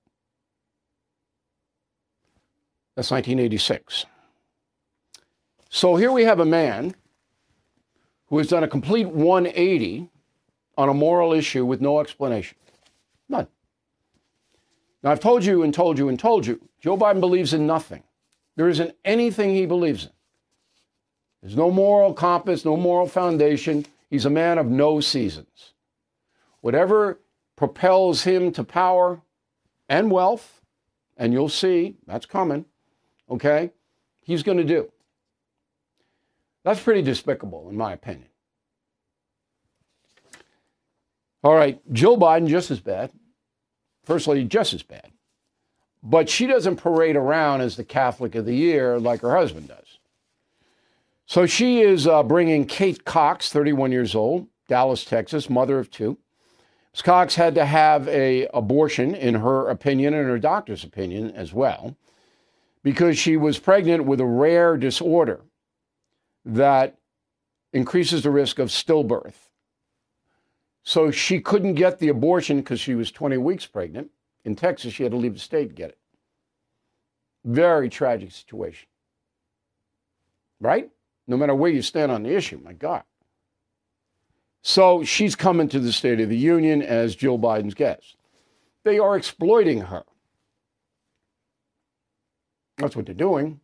That's 2.96 3.12
1986. 3.12 4.06
So 5.70 5.96
here 5.96 6.12
we 6.12 6.24
have 6.24 6.40
a 6.40 6.46
man 6.46 6.96
who 8.28 8.38
has 8.38 8.48
done 8.48 8.64
a 8.64 8.68
complete 8.68 9.08
180 9.08 10.10
on 10.78 10.90
a 10.90 10.94
moral 10.94 11.34
issue 11.34 11.66
with 11.66 11.82
no 11.82 12.00
explanation. 12.00 12.58
None. 13.30 13.48
Now, 15.04 15.12
I've 15.12 15.20
told 15.20 15.46
you 15.46 15.64
and 15.64 15.74
told 15.74 15.98
you 15.98 16.10
and 16.10 16.20
told 16.20 16.46
you, 16.46 16.62
Joe 16.80 16.98
Biden 16.98 17.20
believes 17.20 17.54
in 17.54 17.68
nothing. 17.68 18.04
There 18.56 18.70
isn't 18.70 18.96
anything 19.04 19.54
he 19.54 19.66
believes 19.66 20.06
in. 20.06 20.12
There's 21.42 21.56
no 21.56 21.70
moral 21.70 22.14
compass, 22.14 22.66
no 22.66 22.76
moral 22.76 23.08
foundation. 23.08 23.86
He's 24.10 24.26
a 24.26 24.30
man 24.30 24.58
of 24.58 24.66
no 24.66 25.00
seasons. 25.00 25.74
Whatever 26.62 27.20
propels 27.56 28.24
him 28.24 28.52
to 28.54 28.64
power 28.64 29.22
and 29.88 30.10
wealth, 30.10 30.62
and 31.18 31.34
you'll 31.34 31.50
see 31.50 31.98
that's 32.08 32.26
coming, 32.26 32.66
okay, 33.30 33.72
he's 34.22 34.44
going 34.44 34.58
to 34.58 34.64
do. 34.64 34.92
That's 36.64 36.80
pretty 36.80 37.04
despicable, 37.04 37.70
in 37.70 37.78
my 37.78 37.94
opinion. 37.94 38.30
All 41.46 41.54
right, 41.54 41.80
Jill 41.94 42.18
Biden, 42.18 42.48
just 42.48 42.72
as 42.72 42.80
bad. 42.80 43.12
Firstly, 44.04 44.44
just 44.46 44.74
as 44.74 44.82
bad. 44.82 45.12
But 46.02 46.28
she 46.28 46.48
doesn't 46.48 46.78
parade 46.78 47.16
around 47.16 47.62
as 47.62 47.76
the 47.76 47.84
Catholic 47.84 48.34
of 48.34 48.46
the 48.46 48.56
Year 48.56 48.98
like 48.98 49.22
her 49.22 49.36
husband 49.36 49.68
does. 49.68 50.00
So 51.28 51.46
she 51.46 51.82
is 51.82 52.08
uh, 52.08 52.24
bringing 52.24 52.66
Kate 52.66 53.06
Cox, 53.06 53.52
31 53.52 53.92
years 53.92 54.16
old, 54.16 54.48
Dallas, 54.68 55.06
Texas, 55.06 55.48
mother 55.48 55.78
of 55.78 55.92
two. 55.92 56.18
Ms. 56.96 57.04
Cox 57.04 57.36
had 57.36 57.54
to 57.54 57.66
have 57.66 58.08
a 58.08 58.48
abortion, 58.52 59.14
in 59.14 59.36
her 59.36 59.70
opinion 59.70 60.16
and 60.16 60.28
her 60.28 60.40
doctor's 60.40 60.84
opinion 60.84 61.30
as 61.30 61.54
well, 61.54 61.96
because 62.82 63.20
she 63.20 63.38
was 63.38 63.60
pregnant 63.60 64.06
with 64.06 64.20
a 64.20 64.26
rare 64.26 64.78
disorder 64.78 65.42
that 66.44 66.98
increases 67.72 68.24
the 68.24 68.32
risk 68.32 68.58
of 68.58 68.70
stillbirth. 68.70 69.45
So 70.86 71.10
she 71.10 71.42
couldn't 71.42 71.74
get 71.74 71.98
the 71.98 72.10
abortion 72.10 72.58
because 72.58 72.80
she 72.80 72.94
was 72.94 73.12
20 73.12 73.38
weeks 73.38 73.66
pregnant. 73.66 74.12
In 74.46 74.56
Texas, 74.56 74.94
she 74.94 75.02
had 75.02 75.12
to 75.12 75.18
leave 75.18 75.34
the 75.34 75.40
state 75.40 75.70
to 75.70 75.74
get 75.74 75.90
it. 75.90 75.98
Very 77.44 77.90
tragic 77.90 78.32
situation. 78.32 78.88
Right? 80.62 80.92
No 81.28 81.38
matter 81.38 81.56
where 81.56 81.72
you 81.72 81.82
stand 81.82 82.12
on 82.12 82.22
the 82.22 82.36
issue, 82.36 82.62
my 82.64 82.74
God. 82.74 83.04
So 84.62 85.04
she's 85.04 85.36
coming 85.36 85.68
to 85.70 85.80
the 85.80 85.92
State 85.92 86.20
of 86.20 86.30
the 86.30 86.38
Union 86.38 86.84
as 86.84 87.16
Jill 87.16 87.40
Biden's 87.40 87.74
guest. 87.74 88.16
They 88.84 89.00
are 89.00 89.18
exploiting 89.18 89.82
her. 89.82 90.04
That's 92.78 92.96
what 92.96 93.08
they're 93.08 93.16
doing. 93.16 93.60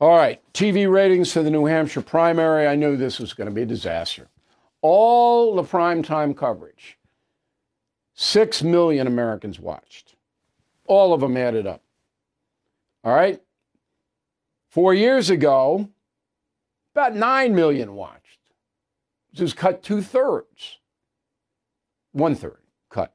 All 0.00 0.16
right, 0.16 0.42
TV 0.52 0.90
ratings 0.90 1.32
for 1.32 1.42
the 1.42 1.50
New 1.50 1.66
Hampshire 1.66 2.02
primary. 2.02 2.66
I 2.66 2.74
knew 2.74 2.96
this 2.96 3.20
was 3.20 3.32
going 3.32 3.48
to 3.48 3.54
be 3.54 3.62
a 3.62 3.66
disaster 3.66 4.29
all 4.82 5.54
the 5.54 5.62
primetime 5.62 6.36
coverage. 6.36 6.98
Six 8.14 8.62
million 8.62 9.06
Americans 9.06 9.58
watched, 9.58 10.14
all 10.86 11.12
of 11.12 11.20
them 11.20 11.36
added 11.36 11.66
up. 11.66 11.82
All 13.02 13.14
right? 13.14 13.40
Four 14.68 14.94
years 14.94 15.30
ago, 15.30 15.88
about 16.94 17.14
9 17.14 17.54
million 17.54 17.94
watched, 17.94 18.38
This 19.32 19.40
is 19.40 19.52
cut 19.54 19.82
two 19.82 20.02
thirds, 20.02 20.78
one 22.12 22.34
third 22.34 22.60
cut. 22.90 23.14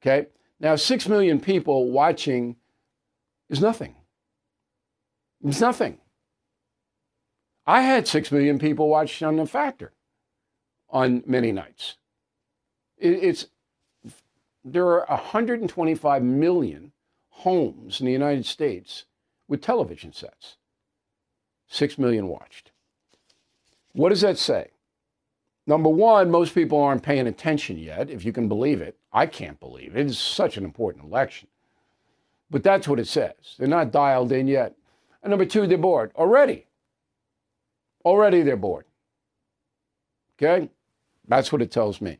Okay? 0.00 0.28
Now, 0.60 0.76
6 0.76 1.08
million 1.08 1.40
people 1.40 1.90
watching 1.90 2.56
is 3.50 3.60
nothing. 3.60 3.96
It's 5.44 5.60
nothing. 5.60 5.98
I 7.66 7.82
had 7.82 8.08
6 8.08 8.32
million 8.32 8.58
people 8.58 8.88
watch 8.88 9.22
on 9.22 9.36
the 9.36 9.46
factor 9.46 9.92
on 10.92 11.22
many 11.26 11.50
nights. 11.50 11.96
It's 12.98 13.46
there 14.64 14.86
are 14.86 15.06
125 15.08 16.22
million 16.22 16.92
homes 17.30 17.98
in 17.98 18.06
the 18.06 18.12
United 18.12 18.46
States 18.46 19.06
with 19.48 19.60
television 19.60 20.12
sets. 20.12 20.56
6 21.66 21.98
million 21.98 22.28
watched. 22.28 22.70
What 23.92 24.10
does 24.10 24.20
that 24.20 24.38
say? 24.38 24.68
Number 25.66 25.88
one, 25.88 26.30
most 26.30 26.54
people 26.54 26.80
aren't 26.80 27.02
paying 27.02 27.26
attention 27.26 27.78
yet, 27.78 28.10
if 28.10 28.24
you 28.24 28.32
can 28.32 28.48
believe 28.48 28.80
it. 28.80 28.96
I 29.12 29.26
can't 29.26 29.58
believe 29.58 29.96
it. 29.96 30.06
It's 30.06 30.18
such 30.18 30.56
an 30.56 30.64
important 30.64 31.04
election. 31.04 31.48
But 32.50 32.62
that's 32.62 32.86
what 32.86 33.00
it 33.00 33.06
says. 33.06 33.56
They're 33.58 33.68
not 33.68 33.92
dialed 33.92 34.32
in 34.32 34.46
yet. 34.46 34.74
And 35.22 35.30
number 35.30 35.46
two, 35.46 35.66
they're 35.66 35.78
bored 35.78 36.12
already. 36.16 36.66
Already 38.04 38.42
they're 38.42 38.56
bored. 38.56 38.84
Okay? 40.36 40.68
That's 41.32 41.50
what 41.50 41.62
it 41.62 41.70
tells 41.70 42.02
me. 42.02 42.18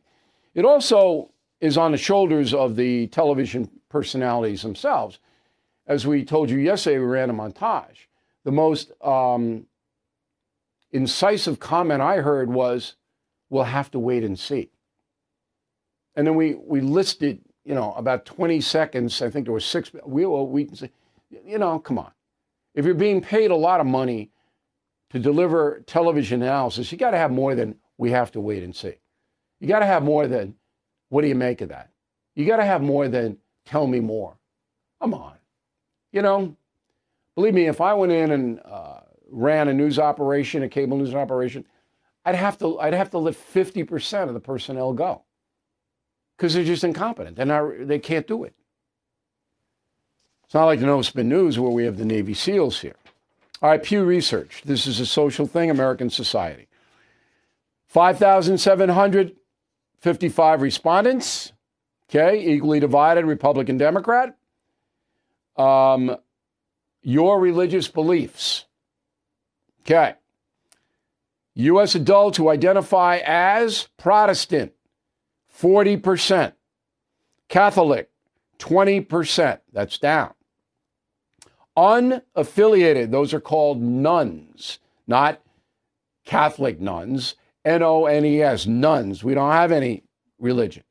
It 0.55 0.65
also 0.65 1.29
is 1.61 1.77
on 1.77 1.91
the 1.91 1.99
shoulders 1.99 2.51
of 2.51 2.75
the 2.75 3.05
television 3.07 3.69
personalities 3.87 4.63
themselves. 4.63 5.19
As 5.85 6.07
we 6.07 6.25
told 6.25 6.49
you 6.49 6.57
yesterday, 6.57 6.97
we 6.97 7.05
ran 7.05 7.29
a 7.29 7.33
montage. 7.33 8.07
The 8.43 8.51
most 8.51 8.91
um, 9.03 9.67
incisive 10.91 11.59
comment 11.59 12.01
I 12.01 12.21
heard 12.21 12.49
was, 12.49 12.95
we'll 13.51 13.65
have 13.65 13.91
to 13.91 13.99
wait 13.99 14.23
and 14.23 14.37
see. 14.37 14.71
And 16.15 16.25
then 16.25 16.33
we, 16.33 16.55
we 16.55 16.81
listed, 16.81 17.39
you 17.63 17.75
know, 17.75 17.93
about 17.93 18.25
20 18.25 18.61
seconds. 18.61 19.21
I 19.21 19.29
think 19.29 19.45
there 19.45 19.53
were 19.53 19.59
six. 19.59 19.91
We, 20.07 20.25
we, 20.25 20.69
you 21.45 21.59
know, 21.59 21.77
come 21.77 21.99
on. 21.99 22.13
If 22.73 22.83
you're 22.83 22.95
being 22.95 23.21
paid 23.21 23.51
a 23.51 23.55
lot 23.55 23.79
of 23.79 23.85
money 23.85 24.31
to 25.11 25.19
deliver 25.19 25.83
television 25.85 26.41
analysis, 26.41 26.91
you 26.91 26.97
got 26.97 27.11
to 27.11 27.17
have 27.19 27.29
more 27.29 27.53
than 27.53 27.75
we 27.99 28.09
have 28.09 28.31
to 28.31 28.41
wait 28.41 28.63
and 28.63 28.75
see. 28.75 28.95
You 29.63 29.69
got 29.69 29.79
to 29.79 29.85
have 29.85 30.03
more 30.03 30.27
than, 30.27 30.55
what 31.07 31.21
do 31.21 31.29
you 31.29 31.35
make 31.35 31.61
of 31.61 31.69
that? 31.69 31.89
You 32.35 32.45
got 32.45 32.57
to 32.57 32.65
have 32.65 32.81
more 32.81 33.07
than, 33.07 33.37
tell 33.63 33.87
me 33.87 34.01
more. 34.01 34.37
Come 34.99 35.13
on. 35.13 35.35
You 36.11 36.21
know, 36.21 36.57
believe 37.35 37.53
me, 37.53 37.67
if 37.67 37.79
I 37.79 37.93
went 37.93 38.11
in 38.11 38.31
and 38.31 38.59
uh, 38.65 38.99
ran 39.31 39.69
a 39.69 39.73
news 39.73 39.99
operation, 39.99 40.63
a 40.63 40.67
cable 40.67 40.97
news 40.97 41.15
operation, 41.15 41.63
I'd 42.25 42.35
have 42.35 42.57
to, 42.57 42.77
I'd 42.77 42.93
have 42.93 43.11
to 43.11 43.19
let 43.19 43.35
50% 43.35 44.27
of 44.27 44.33
the 44.33 44.41
personnel 44.41 44.91
go 44.91 45.21
because 46.35 46.53
they're 46.53 46.65
just 46.65 46.83
incompetent. 46.83 47.37
They're 47.37 47.45
not, 47.45 47.87
they 47.87 47.99
can't 47.99 48.27
do 48.27 48.43
it. 48.43 48.53
It's 50.43 50.53
not 50.53 50.65
like 50.65 50.81
the 50.81 50.87
No 50.87 51.01
Spin 51.01 51.29
News 51.29 51.57
where 51.57 51.71
we 51.71 51.85
have 51.85 51.95
the 51.95 52.03
Navy 52.03 52.33
SEALs 52.33 52.81
here. 52.81 52.97
All 53.61 53.69
right, 53.69 53.81
Pew 53.81 54.03
Research. 54.03 54.61
This 54.65 54.85
is 54.85 54.99
a 54.99 55.05
social 55.05 55.47
thing, 55.47 55.69
American 55.69 56.09
society. 56.09 56.67
5,755 60.03 60.61
respondents, 60.61 61.53
okay, 62.09 62.53
equally 62.53 62.81
divided 62.81 63.23
Republican 63.23 63.77
Democrat. 63.77 64.35
Um, 65.55 66.17
your 67.01 67.39
religious 67.39 67.87
beliefs, 67.87 68.65
okay. 69.81 70.15
U.S. 71.55 71.95
adults 71.95 72.37
who 72.37 72.49
identify 72.49 73.21
as 73.23 73.87
Protestant, 73.97 74.73
40%. 75.57 76.51
Catholic, 77.47 78.09
20%. 78.59 79.59
That's 79.71 79.97
down. 79.99 80.33
Unaffiliated, 81.77 83.11
those 83.11 83.33
are 83.33 83.39
called 83.39 83.81
nones, 83.81 84.79
not 85.07 85.39
Catholic 86.25 86.81
nuns. 86.81 87.35
N 87.65 87.81
O 87.83 88.05
N 88.05 88.25
E 88.25 88.41
S, 88.41 88.65
nones. 88.65 89.23
We 89.23 89.33
don't 89.33 89.51
have 89.51 89.71
any 89.71 90.03
religion. 90.39 90.83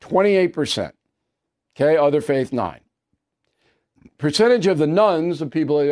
28%. 0.00 0.92
Okay, 1.76 1.96
other 1.96 2.20
faith, 2.20 2.52
9. 2.52 2.80
Percentage 4.18 4.66
of 4.66 4.78
the 4.78 4.86
nones, 4.86 5.38
the 5.38 5.46
people, 5.46 5.78
I 5.78 5.84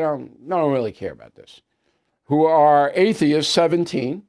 don't, 0.00 0.30
I 0.46 0.56
don't 0.56 0.72
really 0.72 0.92
care 0.92 1.12
about 1.12 1.34
this, 1.34 1.60
who 2.24 2.44
are 2.44 2.92
atheists, 2.94 3.52
17. 3.52 4.22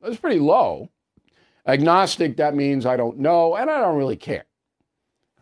That's 0.00 0.16
pretty 0.16 0.38
low. 0.38 0.90
Agnostic, 1.66 2.36
that 2.36 2.54
means 2.54 2.86
I 2.86 2.96
don't 2.96 3.18
know, 3.18 3.56
and 3.56 3.70
I 3.70 3.80
don't 3.80 3.96
really 3.96 4.16
care. 4.16 4.44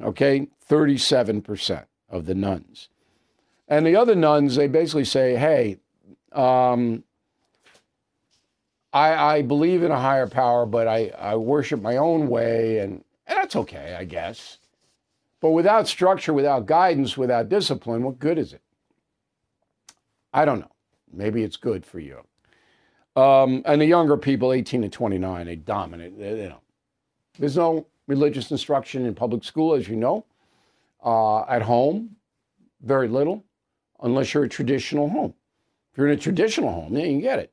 Okay, 0.00 0.48
37% 0.68 1.84
of 2.08 2.26
the 2.26 2.34
nones. 2.34 2.88
And 3.68 3.86
the 3.86 3.96
other 3.96 4.14
nones, 4.14 4.56
they 4.56 4.66
basically 4.66 5.04
say, 5.04 5.36
hey, 5.36 5.78
um, 6.32 7.04
I, 8.92 9.36
I 9.36 9.42
believe 9.42 9.82
in 9.82 9.90
a 9.90 10.00
higher 10.00 10.26
power, 10.26 10.66
but 10.66 10.88
I, 10.88 11.12
I 11.18 11.36
worship 11.36 11.80
my 11.80 11.96
own 11.96 12.28
way, 12.28 12.78
and, 12.78 13.04
and 13.26 13.38
that's 13.38 13.56
okay, 13.56 13.96
I 13.98 14.04
guess. 14.04 14.58
But 15.40 15.50
without 15.50 15.88
structure, 15.88 16.32
without 16.32 16.66
guidance, 16.66 17.16
without 17.16 17.48
discipline, 17.48 18.02
what 18.02 18.18
good 18.18 18.38
is 18.38 18.52
it? 18.52 18.62
I 20.32 20.44
don't 20.44 20.60
know. 20.60 20.70
Maybe 21.12 21.42
it's 21.42 21.56
good 21.56 21.84
for 21.86 21.98
you. 21.98 22.20
Um, 23.16 23.62
and 23.64 23.80
the 23.80 23.86
younger 23.86 24.16
people, 24.16 24.52
18 24.52 24.82
to 24.82 24.88
29, 24.88 25.46
they 25.46 25.56
dominate. 25.56 26.18
They, 26.18 26.42
you 26.42 26.48
know, 26.48 26.60
there's 27.38 27.56
no 27.56 27.86
religious 28.06 28.50
instruction 28.50 29.06
in 29.06 29.14
public 29.14 29.44
school, 29.44 29.74
as 29.74 29.88
you 29.88 29.96
know. 29.96 30.24
Uh, 31.02 31.42
at 31.42 31.62
home, 31.62 32.16
very 32.82 33.08
little, 33.08 33.42
unless 34.02 34.34
you're 34.34 34.44
a 34.44 34.48
traditional 34.48 35.08
home. 35.08 35.32
If 35.92 35.98
you're 35.98 36.08
in 36.08 36.18
a 36.18 36.20
traditional 36.20 36.70
home, 36.70 36.92
then 36.92 37.10
you 37.10 37.20
get 37.22 37.38
it. 37.38 37.52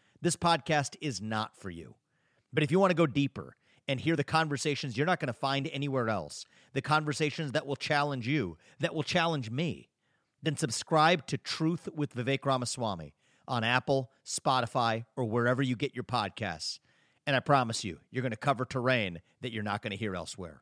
this 0.21 0.35
podcast 0.35 0.95
is 1.01 1.21
not 1.21 1.57
for 1.57 1.69
you. 1.69 1.95
But 2.53 2.63
if 2.63 2.71
you 2.71 2.79
want 2.79 2.91
to 2.91 2.95
go 2.95 3.07
deeper 3.07 3.55
and 3.87 3.99
hear 3.99 4.15
the 4.15 4.23
conversations 4.23 4.95
you're 4.95 5.05
not 5.05 5.19
going 5.19 5.27
to 5.27 5.33
find 5.33 5.69
anywhere 5.71 6.09
else, 6.09 6.45
the 6.73 6.81
conversations 6.81 7.53
that 7.53 7.65
will 7.65 7.75
challenge 7.75 8.27
you, 8.27 8.57
that 8.79 8.93
will 8.93 9.03
challenge 9.03 9.49
me, 9.49 9.89
then 10.43 10.57
subscribe 10.57 11.25
to 11.27 11.37
Truth 11.37 11.89
with 11.95 12.15
Vivek 12.15 12.45
Ramaswamy 12.45 13.13
on 13.47 13.63
Apple, 13.63 14.11
Spotify, 14.25 15.05
or 15.15 15.25
wherever 15.25 15.61
you 15.61 15.75
get 15.75 15.95
your 15.95 16.03
podcasts. 16.03 16.79
And 17.27 17.35
I 17.35 17.39
promise 17.39 17.83
you, 17.83 17.99
you're 18.09 18.23
going 18.23 18.31
to 18.31 18.37
cover 18.37 18.65
terrain 18.65 19.21
that 19.41 19.51
you're 19.51 19.63
not 19.63 19.81
going 19.81 19.91
to 19.91 19.97
hear 19.97 20.15
elsewhere. 20.15 20.61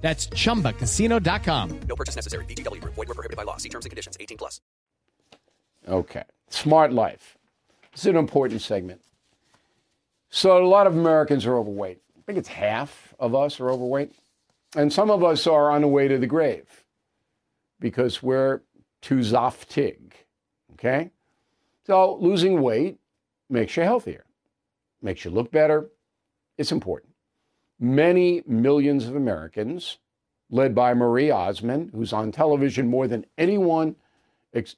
That's 0.00 0.28
chumbacasino.com. 0.28 1.80
No 1.88 1.96
purchase 1.96 2.16
necessary. 2.16 2.44
VGW 2.46 2.80
Group. 2.80 2.94
Void 2.94 3.08
were 3.08 3.14
prohibited 3.14 3.36
by 3.36 3.42
law. 3.42 3.56
See 3.58 3.68
terms 3.68 3.84
and 3.84 3.90
conditions. 3.90 4.16
18 4.18 4.38
plus. 4.38 4.60
Okay. 5.86 6.24
Smart 6.50 6.92
life. 6.92 7.36
This 7.92 8.02
is 8.02 8.06
an 8.06 8.16
important 8.16 8.62
segment. 8.62 9.00
So, 10.30 10.62
a 10.62 10.66
lot 10.66 10.86
of 10.86 10.96
Americans 10.96 11.46
are 11.46 11.56
overweight. 11.56 12.00
I 12.16 12.20
think 12.26 12.38
it's 12.38 12.48
half 12.48 13.14
of 13.18 13.34
us 13.34 13.60
are 13.60 13.70
overweight. 13.70 14.12
And 14.76 14.92
some 14.92 15.10
of 15.10 15.24
us 15.24 15.46
are 15.46 15.70
on 15.70 15.80
the 15.80 15.88
way 15.88 16.08
to 16.08 16.18
the 16.18 16.26
grave 16.26 16.84
because 17.80 18.22
we're 18.22 18.60
too 19.00 19.16
zaftig. 19.16 20.12
Okay? 20.74 21.10
So, 21.86 22.16
losing 22.16 22.60
weight 22.60 22.98
makes 23.48 23.76
you 23.76 23.82
healthier, 23.82 24.24
makes 25.00 25.24
you 25.24 25.30
look 25.30 25.50
better. 25.50 25.88
It's 26.58 26.72
important. 26.72 27.07
Many 27.80 28.42
millions 28.46 29.06
of 29.06 29.14
Americans, 29.14 29.98
led 30.50 30.74
by 30.74 30.94
Marie 30.94 31.30
Osmond, 31.30 31.90
who's 31.94 32.12
on 32.12 32.32
television 32.32 32.88
more 32.88 33.06
than 33.06 33.24
anyone. 33.36 33.94
Ex- 34.52 34.76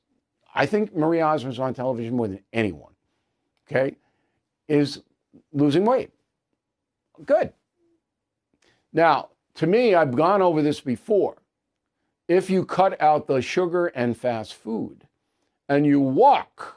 I 0.54 0.66
think 0.66 0.94
Marie 0.94 1.20
Osmond's 1.20 1.58
on 1.58 1.74
television 1.74 2.16
more 2.16 2.28
than 2.28 2.42
anyone. 2.52 2.92
Okay? 3.70 3.96
Is 4.68 5.02
losing 5.52 5.84
weight. 5.84 6.10
Good. 7.24 7.52
Now, 8.92 9.28
to 9.54 9.66
me, 9.66 9.94
I've 9.94 10.16
gone 10.16 10.42
over 10.42 10.62
this 10.62 10.80
before. 10.80 11.36
If 12.28 12.50
you 12.50 12.64
cut 12.64 13.00
out 13.00 13.26
the 13.26 13.42
sugar 13.42 13.88
and 13.88 14.16
fast 14.16 14.54
food 14.54 15.06
and 15.68 15.86
you 15.86 16.00
walk 16.00 16.76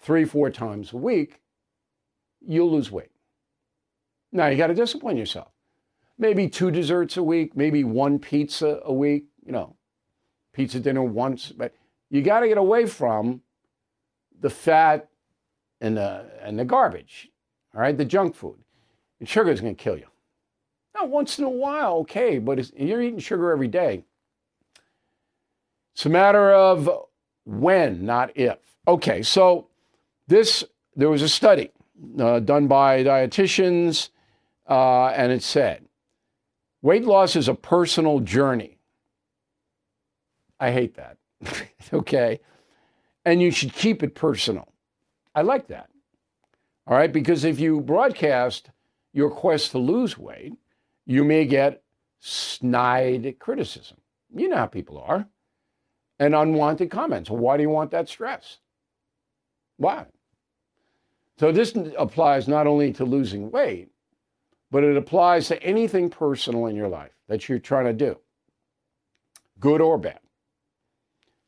three, 0.00 0.24
four 0.24 0.50
times 0.50 0.92
a 0.92 0.96
week, 0.96 1.40
you'll 2.40 2.70
lose 2.70 2.90
weight. 2.90 3.09
Now, 4.32 4.46
you 4.46 4.56
got 4.56 4.68
to 4.68 4.74
discipline 4.74 5.16
yourself. 5.16 5.48
Maybe 6.18 6.48
two 6.48 6.70
desserts 6.70 7.16
a 7.16 7.22
week, 7.22 7.56
maybe 7.56 7.82
one 7.82 8.18
pizza 8.18 8.80
a 8.84 8.92
week, 8.92 9.24
you 9.44 9.52
know, 9.52 9.76
pizza 10.52 10.78
dinner 10.78 11.02
once, 11.02 11.50
but 11.50 11.74
you 12.10 12.22
got 12.22 12.40
to 12.40 12.48
get 12.48 12.58
away 12.58 12.86
from 12.86 13.40
the 14.40 14.50
fat 14.50 15.08
and 15.80 15.96
the, 15.96 16.26
and 16.42 16.58
the 16.58 16.64
garbage, 16.64 17.30
all 17.74 17.80
right, 17.80 17.96
the 17.96 18.04
junk 18.04 18.34
food. 18.34 18.58
And 19.18 19.28
sugar 19.28 19.50
is 19.50 19.60
going 19.60 19.74
to 19.74 19.82
kill 19.82 19.96
you. 19.96 20.06
Now, 20.94 21.06
once 21.06 21.38
in 21.38 21.44
a 21.44 21.50
while, 21.50 21.98
okay, 21.98 22.38
but 22.38 22.70
you're 22.78 23.02
eating 23.02 23.18
sugar 23.18 23.50
every 23.50 23.68
day. 23.68 24.04
It's 25.94 26.06
a 26.06 26.10
matter 26.10 26.52
of 26.52 26.88
when, 27.44 28.04
not 28.04 28.36
if. 28.36 28.58
Okay, 28.86 29.22
so 29.22 29.68
this, 30.26 30.64
there 30.96 31.10
was 31.10 31.22
a 31.22 31.28
study 31.28 31.70
uh, 32.18 32.40
done 32.40 32.66
by 32.66 33.04
dietitians, 33.04 34.10
uh, 34.70 35.08
and 35.08 35.32
it 35.32 35.42
said, 35.42 35.84
weight 36.80 37.04
loss 37.04 37.34
is 37.34 37.48
a 37.48 37.54
personal 37.54 38.20
journey. 38.20 38.78
I 40.60 40.70
hate 40.70 40.94
that. 40.94 41.16
okay. 41.92 42.40
And 43.24 43.42
you 43.42 43.50
should 43.50 43.72
keep 43.72 44.02
it 44.02 44.14
personal. 44.14 44.72
I 45.34 45.42
like 45.42 45.66
that. 45.68 45.90
All 46.86 46.96
right. 46.96 47.12
Because 47.12 47.44
if 47.44 47.58
you 47.58 47.80
broadcast 47.80 48.70
your 49.12 49.30
quest 49.30 49.72
to 49.72 49.78
lose 49.78 50.16
weight, 50.16 50.54
you 51.04 51.24
may 51.24 51.44
get 51.44 51.82
snide 52.20 53.36
criticism. 53.40 53.96
You 54.32 54.48
know 54.48 54.56
how 54.56 54.66
people 54.66 54.98
are. 54.98 55.26
And 56.18 56.34
unwanted 56.34 56.90
comments. 56.90 57.30
Why 57.30 57.56
do 57.56 57.62
you 57.62 57.70
want 57.70 57.90
that 57.90 58.08
stress? 58.08 58.58
Why? 59.78 60.06
So 61.38 61.50
this 61.50 61.74
applies 61.96 62.46
not 62.46 62.66
only 62.66 62.92
to 62.92 63.04
losing 63.06 63.50
weight, 63.50 63.88
but 64.70 64.84
it 64.84 64.96
applies 64.96 65.48
to 65.48 65.62
anything 65.62 66.08
personal 66.10 66.66
in 66.66 66.76
your 66.76 66.88
life 66.88 67.12
that 67.28 67.48
you're 67.48 67.58
trying 67.58 67.86
to 67.86 67.92
do, 67.92 68.18
good 69.58 69.80
or 69.80 69.98
bad. 69.98 70.20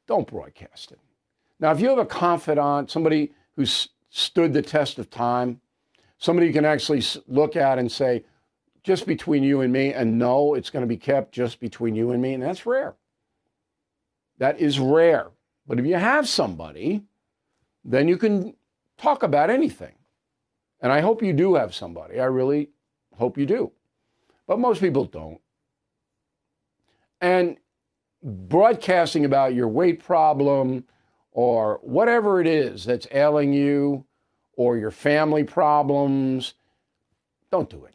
Don't 0.07 0.27
broadcast 0.27 0.93
it. 0.93 0.99
Now, 1.61 1.71
if 1.71 1.81
you 1.81 1.89
have 1.89 1.99
a 1.99 2.05
confidant, 2.05 2.91
somebody 2.91 3.33
who's 3.55 3.89
stood 4.11 4.53
the 4.53 4.63
test 4.63 4.99
of 4.99 5.09
time, 5.11 5.61
somebody 6.19 6.47
you 6.47 6.53
can 6.53 6.65
actually 6.65 7.03
look 7.29 7.57
at 7.57 7.79
and 7.79 7.91
say, 7.91 8.25
just 8.83 9.07
between 9.07 9.45
you 9.45 9.61
and 9.61 9.73
me, 9.73 9.93
and 9.93 10.19
no, 10.19 10.55
it's 10.55 10.71
going 10.71 10.83
to 10.83 10.89
be 10.89 10.97
kept 10.97 11.33
just 11.33 11.61
between 11.61 11.95
you 11.95 12.11
and 12.11 12.21
me, 12.21 12.35
and 12.35 12.43
that's 12.43 12.67
rare. 12.67 12.95
That 14.39 14.59
is 14.59 14.81
rare. 14.81 15.29
But 15.69 15.79
if 15.79 15.87
you 15.87 15.95
have 15.95 16.29
somebody, 16.29 17.05
then 17.85 18.09
you 18.09 18.17
can 18.17 18.55
talk 18.99 19.23
about 19.23 19.51
anything. 19.51 19.95
And 20.81 20.91
I 20.91 21.01
hope 21.01 21.23
you 21.23 21.33
do 21.33 21.55
have 21.55 21.75
somebody. 21.75 22.19
I 22.19 22.25
really 22.25 22.71
hope 23.17 23.39
you 23.39 23.47
do. 23.47 23.73
But 24.47 24.59
most 24.59 24.81
people 24.81 25.05
don't. 25.05 25.41
And 27.21 27.57
broadcasting 28.23 29.25
about 29.25 29.55
your 29.55 29.69
weight 29.69 30.03
problem 30.03 30.85
or 31.31 31.81
whatever 31.83 32.41
it 32.41 32.47
is 32.47 32.85
that's 32.85 33.07
ailing 33.11 33.53
you 33.53 34.05
or 34.57 34.77
your 34.77 34.91
family 34.91 35.45
problems, 35.45 36.55
don't 37.51 37.71
do 37.71 37.85
it. 37.85 37.95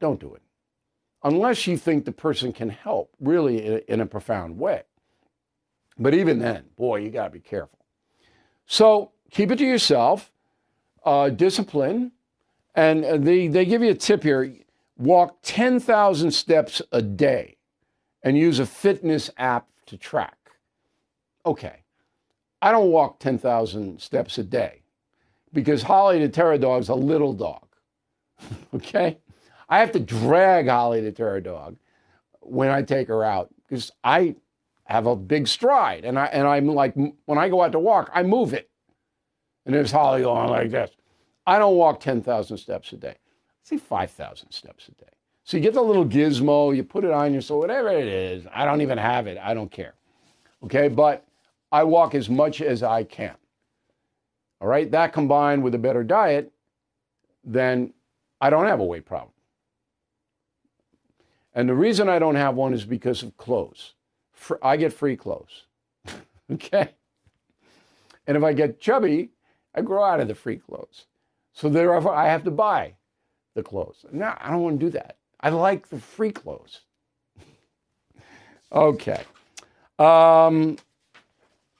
Don't 0.00 0.20
do 0.20 0.34
it. 0.34 0.42
Unless 1.22 1.66
you 1.66 1.76
think 1.76 2.04
the 2.04 2.12
person 2.12 2.52
can 2.52 2.68
help 2.68 3.10
really 3.20 3.64
in 3.64 3.72
a, 3.72 3.92
in 3.92 4.00
a 4.00 4.06
profound 4.06 4.58
way. 4.58 4.82
But 5.98 6.14
even 6.14 6.38
then, 6.38 6.64
boy, 6.76 6.96
you 6.96 7.10
got 7.10 7.24
to 7.24 7.30
be 7.30 7.40
careful. 7.40 7.78
So 8.66 9.12
keep 9.30 9.50
it 9.50 9.56
to 9.56 9.64
yourself, 9.64 10.32
uh, 11.04 11.28
discipline, 11.30 12.12
and 12.74 13.24
they, 13.24 13.48
they 13.48 13.64
give 13.64 13.82
you 13.82 13.90
a 13.90 13.94
tip 13.94 14.22
here 14.22 14.52
walk 14.96 15.38
10,000 15.42 16.30
steps 16.30 16.80
a 16.92 17.02
day 17.02 17.56
and 18.22 18.38
use 18.38 18.58
a 18.58 18.66
fitness 18.66 19.30
app 19.36 19.68
to 19.86 19.96
track. 19.96 20.36
Okay. 21.44 21.82
I 22.62 22.72
don't 22.72 22.90
walk 22.90 23.20
10,000 23.20 24.00
steps 24.00 24.38
a 24.38 24.44
day 24.44 24.82
because 25.52 25.82
Holly 25.82 26.18
the 26.18 26.28
Terror 26.28 26.58
Dog's 26.58 26.88
a 26.88 26.94
little 26.94 27.32
dog. 27.32 27.66
okay? 28.74 29.18
I 29.68 29.78
have 29.78 29.92
to 29.92 30.00
drag 30.00 30.68
Holly 30.68 31.00
the 31.00 31.12
Terror 31.12 31.40
Dog 31.40 31.76
when 32.40 32.70
I 32.70 32.82
take 32.82 33.08
her 33.08 33.24
out 33.24 33.54
because 33.66 33.90
I 34.02 34.36
have 34.84 35.06
a 35.06 35.16
big 35.16 35.48
stride 35.48 36.04
and 36.04 36.18
I 36.18 36.26
and 36.26 36.46
I'm 36.46 36.66
like 36.66 36.94
when 36.94 37.38
I 37.38 37.48
go 37.48 37.62
out 37.62 37.72
to 37.72 37.78
walk, 37.78 38.10
I 38.12 38.22
move 38.22 38.52
it. 38.52 38.70
And 39.64 39.74
there's 39.74 39.90
Holly 39.90 40.22
going 40.22 40.50
like 40.50 40.70
this. 40.70 40.90
I 41.46 41.58
don't 41.58 41.76
walk 41.76 42.00
10,000 42.00 42.56
steps 42.56 42.92
a 42.92 42.96
day. 42.96 43.16
Say 43.62 43.76
5,000 43.76 44.50
steps 44.50 44.88
a 44.88 44.92
day. 44.92 45.10
So 45.44 45.56
you 45.58 45.62
get 45.62 45.74
the 45.74 45.82
little 45.82 46.06
gizmo, 46.06 46.74
you 46.74 46.82
put 46.82 47.04
it 47.04 47.10
on 47.10 47.32
your 47.32 47.42
so 47.42 47.58
whatever 47.58 47.90
it 47.90 48.06
is. 48.06 48.46
I 48.52 48.64
don't 48.64 48.80
even 48.80 48.96
have 48.96 49.26
it. 49.26 49.38
I 49.38 49.52
don't 49.52 49.70
care. 49.70 49.94
Okay, 50.62 50.88
but 50.88 51.26
I 51.70 51.84
walk 51.84 52.14
as 52.14 52.30
much 52.30 52.62
as 52.62 52.82
I 52.82 53.04
can. 53.04 53.34
All 54.60 54.68
right, 54.68 54.90
that 54.90 55.12
combined 55.12 55.62
with 55.62 55.74
a 55.74 55.78
better 55.78 56.02
diet, 56.02 56.50
then 57.44 57.92
I 58.40 58.48
don't 58.48 58.66
have 58.66 58.80
a 58.80 58.84
weight 58.84 59.04
problem. 59.04 59.32
And 61.54 61.68
the 61.68 61.74
reason 61.74 62.08
I 62.08 62.18
don't 62.18 62.34
have 62.34 62.54
one 62.54 62.72
is 62.72 62.84
because 62.84 63.22
of 63.22 63.36
clothes. 63.36 63.94
I 64.62 64.76
get 64.76 64.92
free 64.92 65.16
clothes. 65.16 65.64
okay? 66.50 66.90
And 68.26 68.36
if 68.36 68.42
I 68.42 68.52
get 68.52 68.80
chubby, 68.80 69.30
I 69.74 69.82
grow 69.82 70.02
out 70.02 70.20
of 70.20 70.28
the 70.28 70.34
free 70.34 70.56
clothes. 70.56 71.06
So 71.54 71.68
therefore, 71.68 72.14
I 72.14 72.28
have 72.28 72.44
to 72.44 72.50
buy 72.50 72.94
the 73.54 73.62
clothes. 73.62 74.04
No, 74.12 74.34
I 74.38 74.50
don't 74.50 74.60
want 74.60 74.80
to 74.80 74.86
do 74.86 74.90
that. 74.90 75.16
I 75.40 75.50
like 75.50 75.88
the 75.88 76.00
free 76.00 76.32
clothes. 76.32 76.80
okay. 78.72 79.22
Um, 79.98 80.76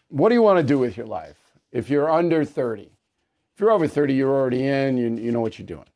what 0.08 0.28
do 0.28 0.36
you 0.36 0.42
want 0.42 0.58
to 0.58 0.62
do 0.64 0.78
with 0.78 0.96
your 0.96 1.06
life? 1.06 1.36
If 1.72 1.90
you're 1.90 2.10
under 2.10 2.44
30, 2.44 2.82
if 2.82 3.60
you're 3.60 3.72
over 3.72 3.88
30, 3.88 4.14
you're 4.14 4.32
already 4.32 4.64
in, 4.64 4.96
you, 4.96 5.12
you 5.16 5.32
know 5.32 5.40
what 5.40 5.58
you're 5.58 5.66
doing. 5.66 5.86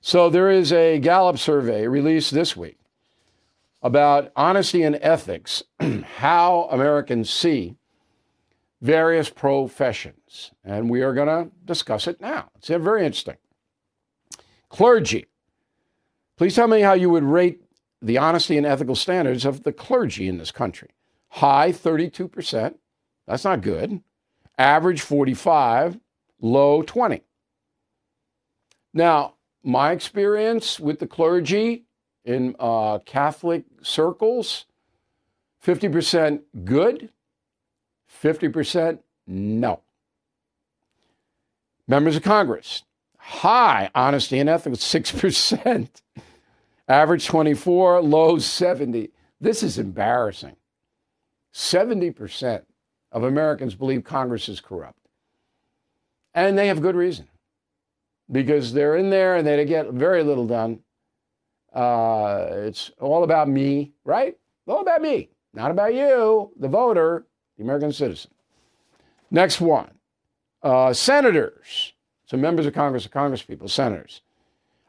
So 0.00 0.28
there 0.28 0.50
is 0.50 0.72
a 0.72 0.98
Gallup 0.98 1.38
survey 1.38 1.86
released 1.86 2.32
this 2.32 2.56
week 2.56 2.78
about 3.82 4.32
honesty 4.34 4.82
and 4.82 4.98
ethics, 5.00 5.62
how 6.16 6.68
Americans 6.72 7.30
see 7.30 7.76
various 8.80 9.28
professions. 9.28 10.52
And 10.64 10.88
we 10.88 11.02
are 11.02 11.14
going 11.14 11.28
to 11.28 11.50
discuss 11.64 12.06
it 12.06 12.20
now. 12.20 12.50
It's 12.56 12.68
very 12.68 13.04
interesting. 13.04 13.36
Clergy. 14.68 15.26
Please 16.36 16.54
tell 16.54 16.68
me 16.68 16.80
how 16.80 16.94
you 16.94 17.10
would 17.10 17.24
rate 17.24 17.60
the 18.00 18.18
honesty 18.18 18.56
and 18.56 18.66
ethical 18.66 18.94
standards 18.94 19.44
of 19.44 19.62
the 19.62 19.72
clergy 19.72 20.28
in 20.28 20.38
this 20.38 20.50
country. 20.50 20.90
High, 21.28 21.72
32%. 21.72 22.74
That's 23.26 23.44
not 23.44 23.60
good. 23.60 24.02
Average, 24.58 25.02
45. 25.02 25.98
Low, 26.40 26.82
20. 26.82 27.22
Now, 28.94 29.34
my 29.62 29.92
experience 29.92 30.80
with 30.80 30.98
the 30.98 31.06
clergy 31.06 31.84
in 32.24 32.56
uh, 32.58 32.98
Catholic 33.00 33.64
circles 33.82 34.66
50% 35.64 36.40
good, 36.64 37.10
50% 38.22 39.00
no. 39.26 39.80
Members 41.88 42.16
of 42.16 42.22
Congress, 42.22 42.84
high 43.16 43.90
honesty 43.94 44.38
and 44.38 44.48
ethics, 44.48 44.78
6%. 44.78 45.88
Average 46.88 47.26
24, 47.26 48.02
low 48.02 48.38
70. 48.38 49.10
This 49.40 49.62
is 49.62 49.78
embarrassing. 49.78 50.56
70% 51.54 52.62
of 53.12 53.22
Americans 53.22 53.74
believe 53.74 54.04
Congress 54.04 54.48
is 54.48 54.60
corrupt. 54.60 54.98
And 56.34 56.58
they 56.58 56.68
have 56.68 56.82
good 56.82 56.96
reason 56.96 57.28
because 58.30 58.72
they're 58.72 58.96
in 58.96 59.10
there 59.10 59.36
and 59.36 59.46
they 59.46 59.64
get 59.64 59.90
very 59.90 60.22
little 60.22 60.46
done. 60.46 60.80
Uh, 61.72 62.46
it's 62.50 62.90
all 63.00 63.24
about 63.24 63.48
me, 63.48 63.92
right? 64.04 64.36
All 64.66 64.80
about 64.80 65.02
me, 65.02 65.30
not 65.52 65.70
about 65.70 65.94
you, 65.94 66.52
the 66.58 66.68
voter, 66.68 67.26
the 67.60 67.64
American 67.64 67.92
citizen. 67.92 68.30
Next 69.30 69.60
one 69.60 69.90
uh, 70.62 70.92
senators. 70.92 71.92
So 72.24 72.36
members 72.36 72.64
of 72.64 72.72
Congress 72.72 73.04
are 73.04 73.10
Congress 73.10 73.42
people, 73.42 73.68
senators. 73.68 74.22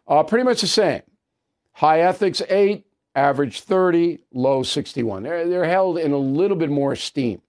Uh, 0.08 0.24
pretty 0.24 0.46
much 0.46 0.62
the 0.62 0.68
same. 0.68 1.02
High 1.74 2.02
ethics, 2.02 2.42
eight, 2.50 2.86
average 3.16 3.62
30, 3.62 4.20
low 4.34 4.64
61. 4.64 5.24
They're, 5.24 5.48
they're 5.48 5.66
held 5.66 5.98
in 5.98 6.12
a 6.12 6.18
little 6.18 6.56
bit 6.58 6.70
more 6.70 6.94
esteem. 6.94 7.42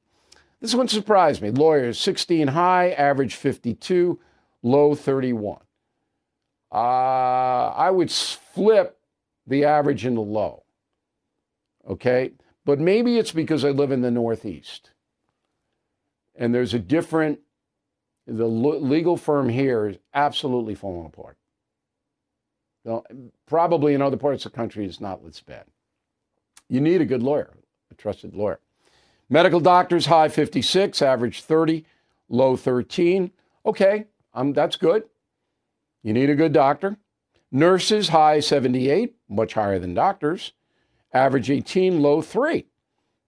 This 0.61 0.75
one 0.75 0.89
surprised 0.89 1.43
me. 1.43 1.51
Lawyers, 1.51 1.99
16 1.99 2.49
high, 2.49 2.91
average 2.91 3.35
52, 3.35 4.19
low 4.63 4.95
31. 4.95 5.61
Uh, 6.73 6.75
I 6.75 7.91
would 7.91 8.11
flip 8.11 8.99
the 9.47 9.65
average 9.65 10.05
and 10.05 10.17
the 10.17 10.21
low. 10.21 10.63
Okay? 11.89 12.33
But 12.65 12.79
maybe 12.79 13.19
it's 13.19 13.33
because 13.33 13.65
I 13.65 13.71
live 13.71 13.93
in 13.93 14.03
the 14.03 14.11
Northeast. 14.11 14.92
And 16.35 16.55
there's 16.55 16.75
a 16.75 16.79
different, 16.79 17.41
the 18.27 18.47
legal 18.47 19.17
firm 19.17 19.49
here 19.49 19.89
is 19.89 19.99
absolutely 20.15 20.75
falling 20.75 21.07
apart. 21.07 21.37
Probably 23.47 23.95
in 23.95 24.03
other 24.03 24.17
parts 24.17 24.45
of 24.45 24.53
the 24.53 24.57
country, 24.57 24.87
it's 24.87 25.01
not 25.01 25.21
as 25.27 25.41
bad. 25.41 25.67
You 26.69 26.81
need 26.81 27.01
a 27.01 27.05
good 27.05 27.23
lawyer, 27.23 27.51
a 27.91 27.95
trusted 27.95 28.35
lawyer. 28.35 28.59
Medical 29.29 29.61
doctors, 29.61 30.07
high 30.07 30.29
56, 30.29 31.01
average 31.01 31.43
30, 31.43 31.85
low 32.29 32.57
13. 32.57 33.31
Okay, 33.65 34.07
um, 34.35 34.53
that's 34.53 34.77
good. 34.77 35.05
You 36.03 36.13
need 36.13 36.31
a 36.31 36.35
good 36.35 36.53
doctor. 36.53 36.97
Nurses, 37.51 38.09
high 38.09 38.41
78, 38.41 39.15
much 39.29 39.55
higher 39.55 39.79
than 39.79 39.95
doctors. 39.95 40.53
Average 41.13 41.51
18, 41.51 42.01
low 42.01 42.23
3. 42.23 42.67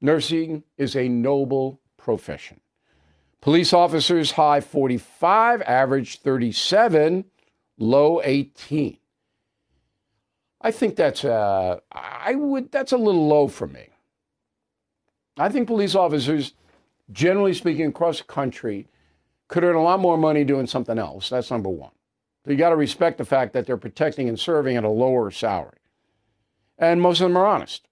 Nursing 0.01 0.65
is 0.77 0.97
a 0.97 1.09
noble 1.09 1.81
profession. 1.97 2.61
Police 3.45 3.75
officers, 3.75 4.31
high 4.31 4.63
45, 4.63 5.61
average 5.61 6.21
37, 6.21 7.27
low 7.77 8.23
18. 8.25 8.97
I 10.63 10.71
think 10.71 10.97
that's 10.97 11.27
uh, 11.27 11.79
I 11.93 12.37
would 12.37 12.73
that's 12.73 12.93
a 12.93 12.97
little 12.97 13.29
low 13.29 13.49
for 13.49 13.67
me. 13.67 13.91
I 15.37 15.51
think 15.51 15.67
police 15.67 15.95
officers, 15.95 16.55
generally 17.13 17.53
speaking, 17.53 17.89
across 17.89 18.17
the 18.17 18.25
country, 18.25 18.89
could 19.49 19.63
earn 19.63 19.77
a 19.77 19.83
lot 19.83 20.01
more 20.01 20.17
money 20.17 20.43
doing 20.45 20.67
something 20.67 20.99
else. 20.99 21.29
That's 21.29 21.51
number 21.51 21.69
one. 21.69 21.93
So 22.47 22.51
you 22.51 22.57
got 22.57 22.71
to 22.71 22.77
respect 22.77 23.19
the 23.19 23.27
fact 23.27 23.53
that 23.53 23.67
they're 23.67 23.77
protecting 23.77 24.27
and 24.27 24.41
serving 24.41 24.79
at 24.79 24.85
a 24.85 24.89
lower 24.89 25.31
salary. 25.31 25.83
And 26.79 26.99
most 27.03 27.21
of 27.21 27.29
them 27.29 27.37
are 27.37 27.47
honest. 27.47 27.89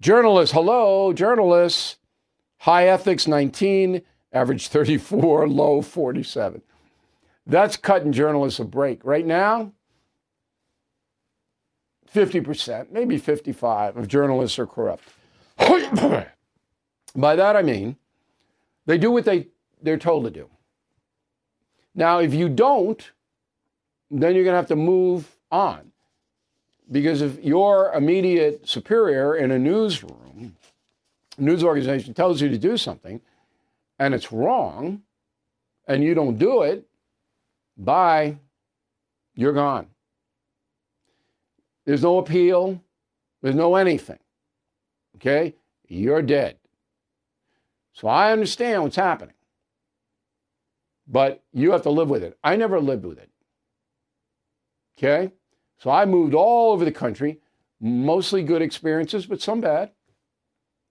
Journalists, 0.00 0.52
hello, 0.52 1.12
journalists. 1.12 1.98
High 2.58 2.88
ethics 2.88 3.28
19, 3.28 4.02
average 4.34 4.68
34, 4.68 5.48
low 5.48 5.80
47. 5.80 6.60
That's 7.46 7.76
cutting 7.76 8.12
journalists 8.12 8.58
a 8.58 8.64
break. 8.64 9.04
Right 9.04 9.24
now, 9.24 9.72
50%, 12.12 12.90
maybe 12.90 13.18
55 13.18 13.96
of 13.96 14.08
journalists 14.08 14.58
are 14.58 14.66
corrupt. 14.66 15.04
By 17.16 17.36
that 17.36 17.56
I 17.56 17.62
mean 17.62 17.96
they 18.86 18.98
do 18.98 19.10
what 19.10 19.24
they, 19.24 19.48
they're 19.82 19.98
told 19.98 20.24
to 20.24 20.30
do. 20.30 20.48
Now, 21.94 22.18
if 22.18 22.34
you 22.34 22.48
don't, 22.48 23.10
then 24.10 24.34
you're 24.34 24.44
going 24.44 24.52
to 24.52 24.58
have 24.58 24.66
to 24.68 24.76
move 24.76 25.36
on. 25.50 25.92
Because 26.90 27.22
if 27.22 27.42
your 27.42 27.92
immediate 27.94 28.68
superior 28.68 29.36
in 29.36 29.50
a 29.50 29.58
newsroom, 29.58 30.56
news 31.38 31.64
organization 31.64 32.14
tells 32.14 32.40
you 32.40 32.48
to 32.48 32.58
do 32.58 32.76
something 32.76 33.20
and 33.98 34.14
it's 34.14 34.32
wrong 34.32 35.02
and 35.86 36.02
you 36.02 36.14
don't 36.14 36.38
do 36.38 36.62
it, 36.62 36.86
bye, 37.76 38.38
you're 39.34 39.52
gone. 39.52 39.86
There's 41.84 42.02
no 42.02 42.18
appeal, 42.18 42.80
there's 43.42 43.54
no 43.54 43.76
anything. 43.76 44.18
Okay? 45.16 45.54
You're 45.86 46.22
dead. 46.22 46.56
So 47.92 48.08
I 48.08 48.32
understand 48.32 48.82
what's 48.82 48.96
happening. 48.96 49.34
But 51.06 51.42
you 51.52 51.72
have 51.72 51.82
to 51.82 51.90
live 51.90 52.08
with 52.08 52.24
it. 52.24 52.38
I 52.42 52.56
never 52.56 52.80
lived 52.80 53.04
with 53.04 53.18
it. 53.18 53.30
Okay? 54.98 55.32
So 55.78 55.90
I 55.90 56.06
moved 56.06 56.34
all 56.34 56.72
over 56.72 56.84
the 56.84 56.92
country, 56.92 57.40
mostly 57.80 58.42
good 58.42 58.62
experiences, 58.62 59.26
but 59.26 59.42
some 59.42 59.60
bad. 59.60 59.90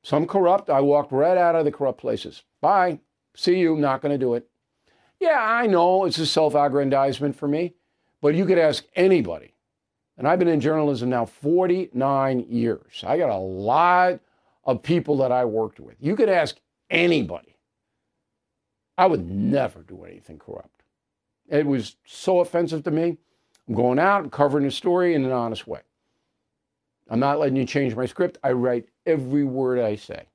Some 0.03 0.27
corrupt. 0.27 0.69
I 0.69 0.81
walked 0.81 1.11
right 1.11 1.37
out 1.37 1.55
of 1.55 1.65
the 1.65 1.71
corrupt 1.71 1.99
places. 1.99 2.43
Bye. 2.61 2.99
See 3.35 3.57
you. 3.57 3.77
Not 3.77 4.01
going 4.01 4.11
to 4.11 4.23
do 4.23 4.35
it. 4.35 4.47
Yeah, 5.19 5.39
I 5.39 5.67
know 5.67 6.05
it's 6.05 6.17
a 6.17 6.25
self 6.25 6.53
aggrandizement 6.53 7.35
for 7.35 7.47
me, 7.47 7.75
but 8.21 8.35
you 8.35 8.45
could 8.45 8.57
ask 8.57 8.83
anybody. 8.95 9.53
And 10.17 10.27
I've 10.27 10.37
been 10.37 10.49
in 10.49 10.59
journalism 10.59 11.09
now 11.09 11.25
49 11.25 12.45
years. 12.49 13.03
I 13.05 13.17
got 13.17 13.29
a 13.29 13.37
lot 13.37 14.19
of 14.65 14.83
people 14.83 15.17
that 15.17 15.31
I 15.31 15.45
worked 15.45 15.79
with. 15.79 15.95
You 15.99 16.15
could 16.15 16.29
ask 16.29 16.57
anybody. 16.89 17.55
I 18.97 19.07
would 19.07 19.27
never 19.27 19.81
do 19.81 20.03
anything 20.03 20.37
corrupt. 20.37 20.83
It 21.49 21.65
was 21.65 21.95
so 22.05 22.41
offensive 22.41 22.83
to 22.83 22.91
me. 22.91 23.17
I'm 23.67 23.75
going 23.75 23.99
out 23.99 24.23
and 24.23 24.31
covering 24.31 24.65
a 24.65 24.71
story 24.71 25.15
in 25.15 25.25
an 25.25 25.31
honest 25.31 25.67
way. 25.67 25.81
I'm 27.09 27.19
not 27.19 27.39
letting 27.39 27.55
you 27.55 27.65
change 27.65 27.95
my 27.95 28.05
script. 28.05 28.37
I 28.43 28.51
write 28.51 28.87
every 29.05 29.43
word 29.43 29.79
I 29.79 29.95
say. 29.95 30.25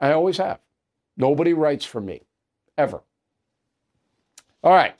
I 0.00 0.12
always 0.12 0.36
have. 0.38 0.60
Nobody 1.16 1.52
writes 1.52 1.84
for 1.84 2.00
me, 2.00 2.22
ever. 2.76 3.02
All 4.62 4.72
right. 4.72 4.94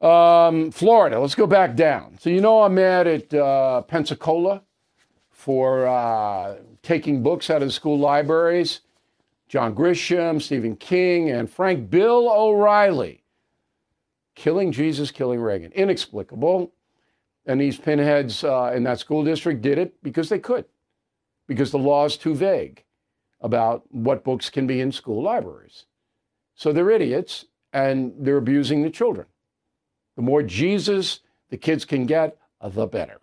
Um, 0.00 0.70
Florida, 0.70 1.18
let's 1.18 1.34
go 1.34 1.46
back 1.46 1.74
down. 1.74 2.18
So, 2.20 2.30
you 2.30 2.40
know, 2.40 2.62
I'm 2.62 2.74
mad 2.74 3.06
at 3.06 3.34
uh, 3.34 3.82
Pensacola 3.82 4.62
for 5.30 5.86
uh, 5.86 6.56
taking 6.82 7.22
books 7.22 7.50
out 7.50 7.62
of 7.62 7.68
the 7.68 7.72
school 7.72 7.98
libraries. 7.98 8.80
John 9.48 9.74
Grisham, 9.74 10.42
Stephen 10.42 10.76
King, 10.76 11.30
and 11.30 11.50
Frank 11.50 11.90
Bill 11.90 12.28
O'Reilly. 12.30 13.24
Killing 14.34 14.72
Jesus, 14.72 15.10
killing 15.10 15.40
Reagan. 15.40 15.72
Inexplicable. 15.72 16.72
And 17.48 17.58
these 17.58 17.78
pinheads 17.78 18.44
uh, 18.44 18.72
in 18.74 18.84
that 18.84 19.00
school 19.00 19.24
district 19.24 19.62
did 19.62 19.78
it 19.78 20.00
because 20.02 20.28
they 20.28 20.38
could, 20.38 20.66
because 21.48 21.70
the 21.70 21.78
law 21.78 22.04
is 22.04 22.18
too 22.18 22.34
vague 22.34 22.84
about 23.40 23.82
what 23.90 24.22
books 24.22 24.50
can 24.50 24.66
be 24.66 24.80
in 24.80 24.92
school 24.92 25.22
libraries. 25.22 25.86
So 26.54 26.72
they're 26.72 26.90
idiots 26.90 27.46
and 27.72 28.12
they're 28.18 28.36
abusing 28.36 28.82
the 28.82 28.90
children. 28.90 29.26
The 30.16 30.22
more 30.22 30.42
Jesus 30.42 31.20
the 31.48 31.56
kids 31.56 31.86
can 31.86 32.04
get, 32.04 32.36
the 32.62 32.86
better. 32.86 33.20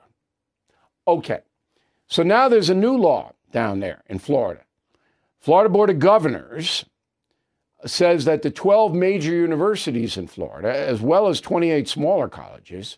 Okay, 1.08 1.42
so 2.08 2.24
now 2.24 2.50
there's 2.50 2.70
a 2.72 2.76
new 2.76 2.98
law 2.98 3.34
down 3.52 3.80
there 3.80 4.04
in 4.08 4.18
Florida. 4.18 4.62
Florida 5.40 5.70
Board 5.70 5.92
of 5.92 6.00
Governors 6.00 6.86
says 7.86 8.26
that 8.26 8.42
the 8.42 8.50
12 8.50 8.96
major 8.96 9.34
universities 9.34 10.18
in 10.18 10.26
Florida, 10.26 10.76
as 10.76 11.02
well 11.02 11.28
as 11.28 11.40
28 11.40 11.88
smaller 11.88 12.28
colleges, 12.28 12.98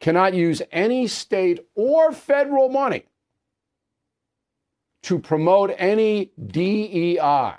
cannot 0.00 0.34
use 0.34 0.62
any 0.70 1.06
state 1.06 1.66
or 1.74 2.12
federal 2.12 2.68
money 2.68 3.04
to 5.02 5.18
promote 5.18 5.72
any 5.78 6.32
DEI. 6.48 7.54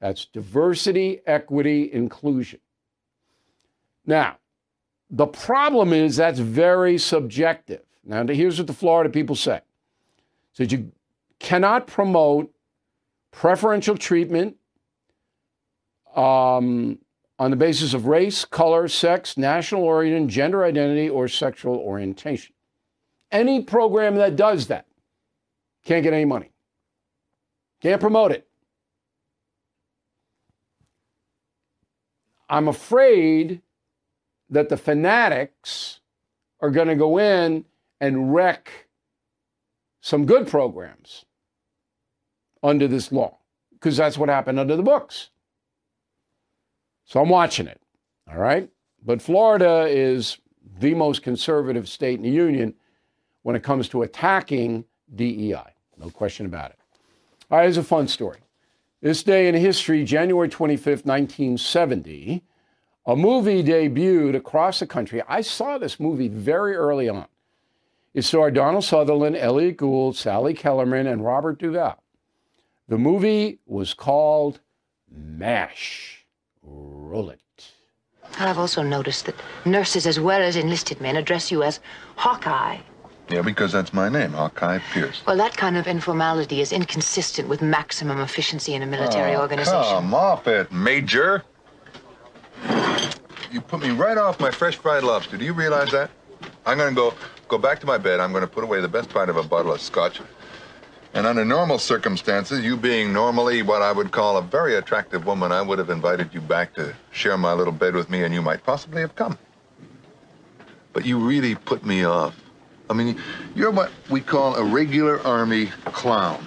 That's 0.00 0.26
diversity, 0.26 1.20
equity, 1.26 1.92
inclusion. 1.92 2.60
Now, 4.04 4.36
the 5.10 5.26
problem 5.26 5.92
is 5.92 6.16
that's 6.16 6.38
very 6.38 6.98
subjective. 6.98 7.82
Now, 8.04 8.26
here's 8.26 8.58
what 8.58 8.66
the 8.66 8.72
Florida 8.72 9.10
people 9.10 9.36
say. 9.36 9.60
So 10.52 10.64
you 10.64 10.92
cannot 11.38 11.86
promote 11.86 12.52
preferential 13.30 13.96
treatment 13.96 14.56
um, 16.14 16.98
on 17.38 17.50
the 17.50 17.56
basis 17.56 17.92
of 17.92 18.06
race, 18.06 18.44
color, 18.44 18.88
sex, 18.88 19.36
national 19.36 19.82
origin, 19.82 20.28
gender 20.28 20.64
identity, 20.64 21.08
or 21.08 21.28
sexual 21.28 21.76
orientation. 21.76 22.54
Any 23.30 23.62
program 23.62 24.16
that 24.16 24.36
does 24.36 24.68
that 24.68 24.86
can't 25.84 26.02
get 26.02 26.12
any 26.12 26.24
money, 26.24 26.50
can't 27.82 28.00
promote 28.00 28.32
it. 28.32 28.48
I'm 32.48 32.68
afraid 32.68 33.60
that 34.50 34.68
the 34.68 34.76
fanatics 34.76 36.00
are 36.60 36.70
going 36.70 36.88
to 36.88 36.94
go 36.94 37.18
in 37.18 37.64
and 38.00 38.32
wreck 38.32 38.88
some 40.00 40.24
good 40.24 40.46
programs 40.46 41.24
under 42.62 42.86
this 42.86 43.10
law 43.10 43.38
because 43.72 43.96
that's 43.96 44.16
what 44.16 44.28
happened 44.28 44.58
under 44.58 44.76
the 44.76 44.82
books. 44.82 45.30
So 47.06 47.20
I'm 47.20 47.28
watching 47.28 47.66
it. 47.66 47.80
All 48.30 48.38
right. 48.38 48.68
But 49.04 49.22
Florida 49.22 49.86
is 49.88 50.38
the 50.78 50.94
most 50.94 51.22
conservative 51.22 51.88
state 51.88 52.18
in 52.18 52.22
the 52.22 52.30
union 52.30 52.74
when 53.42 53.56
it 53.56 53.62
comes 53.62 53.88
to 53.90 54.02
attacking 54.02 54.84
DEI. 55.14 55.72
No 55.98 56.10
question 56.10 56.46
about 56.46 56.72
it. 56.72 56.78
All 57.50 57.58
right, 57.58 57.64
here's 57.64 57.76
a 57.76 57.84
fun 57.84 58.08
story. 58.08 58.38
This 59.00 59.22
day 59.22 59.46
in 59.46 59.54
history, 59.54 60.04
January 60.04 60.48
25th, 60.48 61.06
1970, 61.06 62.42
a 63.06 63.14
movie 63.16 63.62
debuted 63.62 64.34
across 64.34 64.80
the 64.80 64.86
country. 64.86 65.22
I 65.28 65.42
saw 65.42 65.78
this 65.78 66.00
movie 66.00 66.28
very 66.28 66.74
early 66.74 67.08
on. 67.08 67.26
It 68.14 68.22
starred 68.22 68.54
Donald 68.54 68.82
Sutherland, 68.82 69.36
Elliot 69.36 69.76
Gould, 69.76 70.16
Sally 70.16 70.54
Kellerman, 70.54 71.06
and 71.06 71.24
Robert 71.24 71.58
Duvall. 71.60 72.02
The 72.88 72.98
movie 72.98 73.60
was 73.64 73.94
called 73.94 74.58
MASH. 75.08 76.25
Roll 76.66 77.30
it. 77.30 77.40
I've 78.38 78.58
also 78.58 78.82
noticed 78.82 79.26
that 79.26 79.36
nurses 79.64 80.06
as 80.06 80.20
well 80.20 80.42
as 80.42 80.56
enlisted 80.56 81.00
men 81.00 81.16
address 81.16 81.50
you 81.50 81.62
as 81.62 81.80
Hawkeye. 82.16 82.78
Yeah, 83.28 83.42
because 83.42 83.72
that's 83.72 83.92
my 83.92 84.08
name, 84.08 84.32
Hawkeye 84.32 84.78
Pierce. 84.92 85.22
Well, 85.26 85.36
that 85.36 85.56
kind 85.56 85.76
of 85.76 85.86
informality 85.86 86.60
is 86.60 86.72
inconsistent 86.72 87.48
with 87.48 87.60
maximum 87.60 88.20
efficiency 88.20 88.74
in 88.74 88.82
a 88.82 88.86
military 88.86 89.34
oh, 89.34 89.40
organization. 89.40 89.82
Come 89.82 90.14
off 90.14 90.46
it, 90.46 90.70
Major. 90.70 91.42
You 93.50 93.60
put 93.60 93.80
me 93.80 93.90
right 93.90 94.18
off 94.18 94.38
my 94.38 94.50
fresh 94.50 94.76
fried 94.76 95.02
lobster. 95.02 95.36
Do 95.36 95.44
you 95.44 95.54
realize 95.54 95.90
that? 95.90 96.10
I'm 96.66 96.78
gonna 96.78 96.94
go 96.94 97.14
go 97.48 97.58
back 97.58 97.80
to 97.80 97.86
my 97.86 97.98
bed. 97.98 98.20
I'm 98.20 98.32
gonna 98.32 98.46
put 98.46 98.64
away 98.64 98.80
the 98.80 98.88
best 98.88 99.08
part 99.08 99.28
of 99.28 99.36
a 99.36 99.42
bottle 99.42 99.72
of 99.72 99.80
scotch. 99.80 100.20
And 101.16 101.26
under 101.26 101.46
normal 101.46 101.78
circumstances, 101.78 102.62
you 102.62 102.76
being 102.76 103.10
normally 103.10 103.62
what 103.62 103.80
I 103.80 103.90
would 103.90 104.12
call 104.12 104.36
a 104.36 104.42
very 104.42 104.74
attractive 104.74 105.24
woman, 105.24 105.50
I 105.50 105.62
would 105.62 105.78
have 105.78 105.88
invited 105.88 106.34
you 106.34 106.42
back 106.42 106.74
to 106.74 106.94
share 107.10 107.38
my 107.38 107.54
little 107.54 107.72
bed 107.72 107.94
with 107.94 108.10
me, 108.10 108.24
and 108.24 108.34
you 108.34 108.42
might 108.42 108.62
possibly 108.64 109.00
have 109.00 109.14
come. 109.14 109.38
But 110.92 111.06
you 111.06 111.18
really 111.18 111.54
put 111.54 111.86
me 111.86 112.04
off. 112.04 112.38
I 112.90 112.92
mean, 112.92 113.18
you're 113.54 113.70
what 113.70 113.92
we 114.10 114.20
call 114.20 114.56
a 114.56 114.62
regular 114.62 115.26
army 115.26 115.68
clown. 115.86 116.46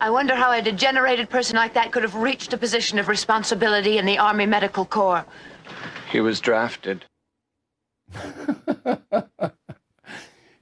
I 0.00 0.10
wonder 0.10 0.34
how 0.34 0.50
a 0.50 0.60
degenerated 0.60 1.30
person 1.30 1.54
like 1.54 1.74
that 1.74 1.92
could 1.92 2.02
have 2.02 2.16
reached 2.16 2.52
a 2.52 2.58
position 2.58 2.98
of 2.98 3.06
responsibility 3.06 3.98
in 3.98 4.04
the 4.04 4.18
Army 4.18 4.46
Medical 4.46 4.84
Corps. 4.84 5.24
He 6.10 6.18
was 6.18 6.40
drafted. 6.40 7.04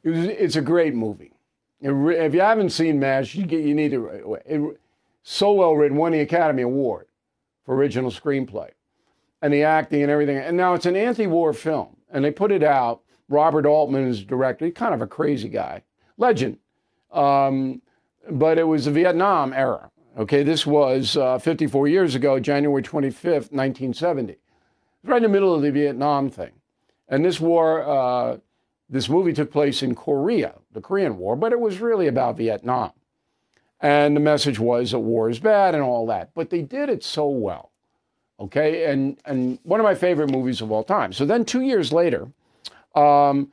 It 0.04 0.10
was, 0.10 0.26
it's 0.26 0.56
a 0.56 0.60
great 0.60 0.94
movie. 0.94 1.32
if 1.80 2.34
you 2.34 2.40
haven't 2.40 2.70
seen 2.70 3.00
MASH, 3.00 3.34
you, 3.34 3.46
get, 3.46 3.64
you 3.64 3.74
need 3.74 3.90
to. 3.92 4.38
It, 4.46 4.80
so 5.22 5.52
well 5.54 5.74
written, 5.74 5.96
won 5.96 6.12
the 6.12 6.20
Academy 6.20 6.62
Award 6.62 7.06
for 7.64 7.74
original 7.74 8.10
screenplay, 8.10 8.70
and 9.40 9.52
the 9.52 9.62
acting 9.62 10.02
and 10.02 10.10
everything. 10.10 10.36
And 10.36 10.56
now 10.56 10.74
it's 10.74 10.84
an 10.84 10.96
anti-war 10.96 11.54
film, 11.54 11.96
and 12.10 12.22
they 12.24 12.30
put 12.30 12.52
it 12.52 12.62
out. 12.62 13.00
Robert 13.30 13.64
Altman 13.64 14.06
is 14.06 14.22
director. 14.22 14.66
He's 14.66 14.74
kind 14.74 14.92
of 14.92 15.00
a 15.00 15.06
crazy 15.06 15.48
guy, 15.48 15.82
legend. 16.18 16.58
Um, 17.10 17.80
but 18.30 18.58
it 18.58 18.64
was 18.64 18.84
the 18.84 18.90
Vietnam 18.90 19.54
era. 19.54 19.90
Okay, 20.18 20.42
this 20.42 20.66
was 20.66 21.16
uh, 21.16 21.38
54 21.38 21.88
years 21.88 22.14
ago, 22.14 22.38
January 22.38 22.82
25th, 22.82 23.50
1970. 23.50 24.36
Right 25.02 25.16
in 25.16 25.22
the 25.22 25.28
middle 25.28 25.54
of 25.54 25.62
the 25.62 25.72
Vietnam 25.72 26.28
thing, 26.28 26.52
and 27.08 27.24
this 27.24 27.40
war. 27.40 27.82
Uh, 27.82 28.36
this 28.88 29.08
movie 29.08 29.32
took 29.32 29.50
place 29.50 29.82
in 29.82 29.94
Korea, 29.94 30.54
the 30.72 30.80
Korean 30.80 31.16
War, 31.18 31.36
but 31.36 31.52
it 31.52 31.60
was 31.60 31.78
really 31.80 32.06
about 32.06 32.36
Vietnam. 32.36 32.92
And 33.80 34.16
the 34.16 34.20
message 34.20 34.58
was 34.58 34.92
that 34.92 35.00
war 35.00 35.28
is 35.28 35.38
bad 35.38 35.74
and 35.74 35.82
all 35.82 36.06
that. 36.06 36.30
But 36.34 36.50
they 36.50 36.62
did 36.62 36.88
it 36.88 37.04
so 37.04 37.28
well. 37.28 37.70
Okay. 38.40 38.90
And, 38.90 39.18
and 39.24 39.58
one 39.62 39.80
of 39.80 39.84
my 39.84 39.94
favorite 39.94 40.30
movies 40.30 40.60
of 40.60 40.72
all 40.72 40.84
time. 40.84 41.12
So 41.12 41.24
then 41.24 41.44
two 41.44 41.60
years 41.60 41.92
later, 41.92 42.28
um, 42.94 43.50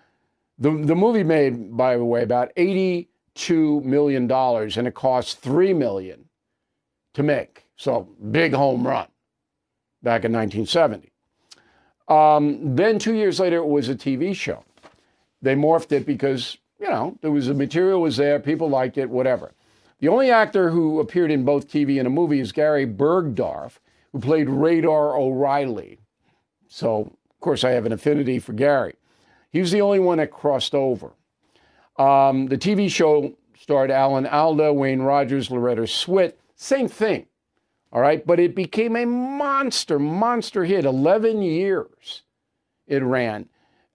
the, 0.57 0.71
the 0.71 0.95
movie 0.95 1.23
made, 1.23 1.75
by 1.75 1.97
the 1.97 2.05
way, 2.05 2.23
about 2.23 2.53
$82 2.55 3.84
million 3.84 4.32
and 4.32 4.88
it 4.88 4.93
cost 4.93 5.39
3 5.39 5.73
million 5.73 6.25
to 7.13 7.23
make. 7.23 7.65
So 7.75 8.07
big 8.32 8.53
home 8.53 8.86
run 8.86 9.07
back 10.03 10.23
in 10.23 10.32
1970. 10.32 11.11
Um, 12.07 12.75
then 12.75 12.99
two 12.99 13.15
years 13.15 13.39
later, 13.39 13.57
it 13.57 13.67
was 13.67 13.89
a 13.89 13.95
TV 13.95 14.36
show. 14.36 14.63
They 15.41 15.55
morphed 15.55 15.91
it 15.91 16.05
because, 16.05 16.57
you 16.79 16.87
know, 16.87 17.17
there 17.21 17.31
was 17.31 17.47
the 17.47 17.53
material 17.53 18.01
was 18.01 18.17
there, 18.17 18.39
people 18.39 18.69
liked 18.69 18.97
it, 18.97 19.09
whatever. 19.09 19.53
The 19.99 20.07
only 20.07 20.31
actor 20.31 20.69
who 20.69 20.99
appeared 20.99 21.31
in 21.31 21.45
both 21.45 21.67
TV 21.67 21.99
and 21.99 22.07
a 22.07 22.11
movie 22.11 22.39
is 22.39 22.51
Gary 22.51 22.87
Burghoff, 22.87 23.73
who 24.11 24.19
played 24.19 24.49
Radar 24.49 25.15
O'Reilly. 25.15 25.99
So, 26.67 27.01
of 27.01 27.39
course, 27.39 27.63
I 27.63 27.71
have 27.71 27.85
an 27.85 27.91
affinity 27.91 28.39
for 28.39 28.53
Gary. 28.53 28.95
He 29.51 29.59
was 29.59 29.71
the 29.71 29.81
only 29.81 29.99
one 29.99 30.17
that 30.17 30.31
crossed 30.31 30.73
over. 30.73 31.11
Um, 31.97 32.47
the 32.47 32.57
TV 32.57 32.89
show 32.89 33.35
starred 33.59 33.91
Alan 33.91 34.25
Alda, 34.25 34.73
Wayne 34.73 35.01
Rogers, 35.01 35.51
Loretta 35.51 35.83
Swit. 35.83 36.33
Same 36.55 36.87
thing. 36.87 37.27
All 37.91 38.01
right. 38.01 38.25
But 38.25 38.39
it 38.39 38.55
became 38.55 38.95
a 38.95 39.05
monster, 39.05 39.99
monster 39.99 40.63
hit. 40.63 40.85
11 40.85 41.41
years 41.41 42.23
it 42.87 43.03
ran 43.03 43.49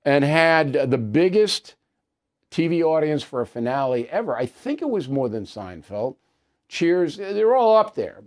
and 0.06 0.24
had 0.24 0.72
the 0.72 0.96
biggest 0.96 1.74
TV 2.50 2.82
audience 2.82 3.24
for 3.24 3.40
a 3.40 3.46
finale 3.46 4.08
ever. 4.08 4.36
I 4.36 4.46
think 4.46 4.80
it 4.80 4.88
was 4.88 5.08
more 5.08 5.28
than 5.28 5.44
Seinfeld. 5.44 6.14
Cheers, 6.68 7.16
they're 7.16 7.56
all 7.56 7.76
up 7.76 7.96
there. 7.96 8.22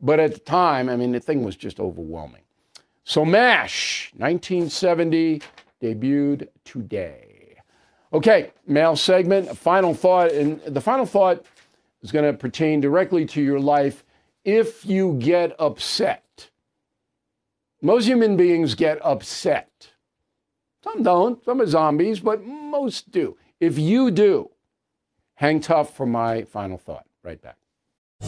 But 0.00 0.20
at 0.20 0.34
the 0.34 0.40
time, 0.40 0.88
I 0.88 0.96
mean, 0.96 1.12
the 1.12 1.18
thing 1.18 1.42
was 1.42 1.56
just 1.56 1.80
overwhelming. 1.80 2.42
So 3.04 3.24
MASH, 3.24 4.12
1970, 4.16 5.40
debuted 5.82 6.48
today. 6.64 7.56
Okay, 8.12 8.52
mail 8.66 8.94
segment, 8.94 9.56
final 9.56 9.94
thought. 9.94 10.30
And 10.30 10.60
the 10.66 10.80
final 10.80 11.06
thought 11.06 11.44
is 12.02 12.12
going 12.12 12.30
to 12.30 12.36
pertain 12.36 12.80
directly 12.80 13.24
to 13.26 13.42
your 13.42 13.60
life 13.60 14.04
if 14.44 14.84
you 14.84 15.14
get 15.14 15.56
upset. 15.58 16.50
Most 17.80 18.04
human 18.04 18.36
beings 18.36 18.74
get 18.74 18.98
upset. 19.04 19.67
Some 20.88 21.02
don't, 21.02 21.44
some 21.44 21.60
are 21.60 21.66
zombies, 21.66 22.20
but 22.20 22.44
most 22.44 23.10
do. 23.10 23.36
If 23.60 23.78
you 23.78 24.10
do, 24.10 24.50
hang 25.34 25.60
tough 25.60 25.94
for 25.94 26.06
my 26.06 26.44
final 26.44 26.78
thought. 26.78 27.04
Right 27.22 27.40
back. 27.42 27.56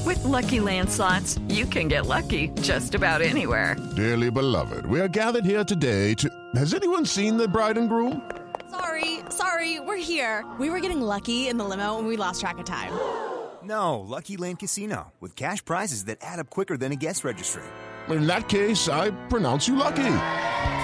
With 0.04 0.18
LuckyLand 0.18 0.90
Slots, 0.90 1.38
you 1.48 1.64
can 1.64 1.88
get 1.88 2.06
lucky 2.06 2.48
just 2.60 2.94
about 2.94 3.22
anywhere. 3.22 3.76
Dearly 3.96 4.30
beloved, 4.30 4.84
we 4.86 5.00
are 5.00 5.08
gathered 5.08 5.44
here 5.44 5.64
today 5.64 6.14
to. 6.14 6.28
Has 6.54 6.74
anyone 6.74 7.06
seen 7.06 7.38
the 7.38 7.48
bride 7.48 7.78
and 7.78 7.88
groom? 7.88 8.30
Sorry, 8.70 9.20
sorry, 9.30 9.80
we're 9.80 9.96
here. 9.96 10.44
We 10.58 10.68
were 10.68 10.80
getting 10.80 11.00
lucky 11.00 11.48
in 11.48 11.56
the 11.56 11.64
limo 11.64 11.98
and 11.98 12.06
we 12.06 12.16
lost 12.16 12.40
track 12.40 12.58
of 12.58 12.64
time. 12.64 12.92
No, 13.62 14.00
Lucky 14.00 14.38
Land 14.38 14.58
Casino, 14.58 15.12
with 15.20 15.36
cash 15.36 15.62
prizes 15.62 16.06
that 16.06 16.16
add 16.22 16.38
up 16.38 16.48
quicker 16.48 16.78
than 16.78 16.92
a 16.92 16.96
guest 16.96 17.24
registry. 17.24 17.62
In 18.08 18.26
that 18.26 18.48
case, 18.48 18.88
I 18.88 19.10
pronounce 19.28 19.68
you 19.68 19.76
lucky. 19.76 20.16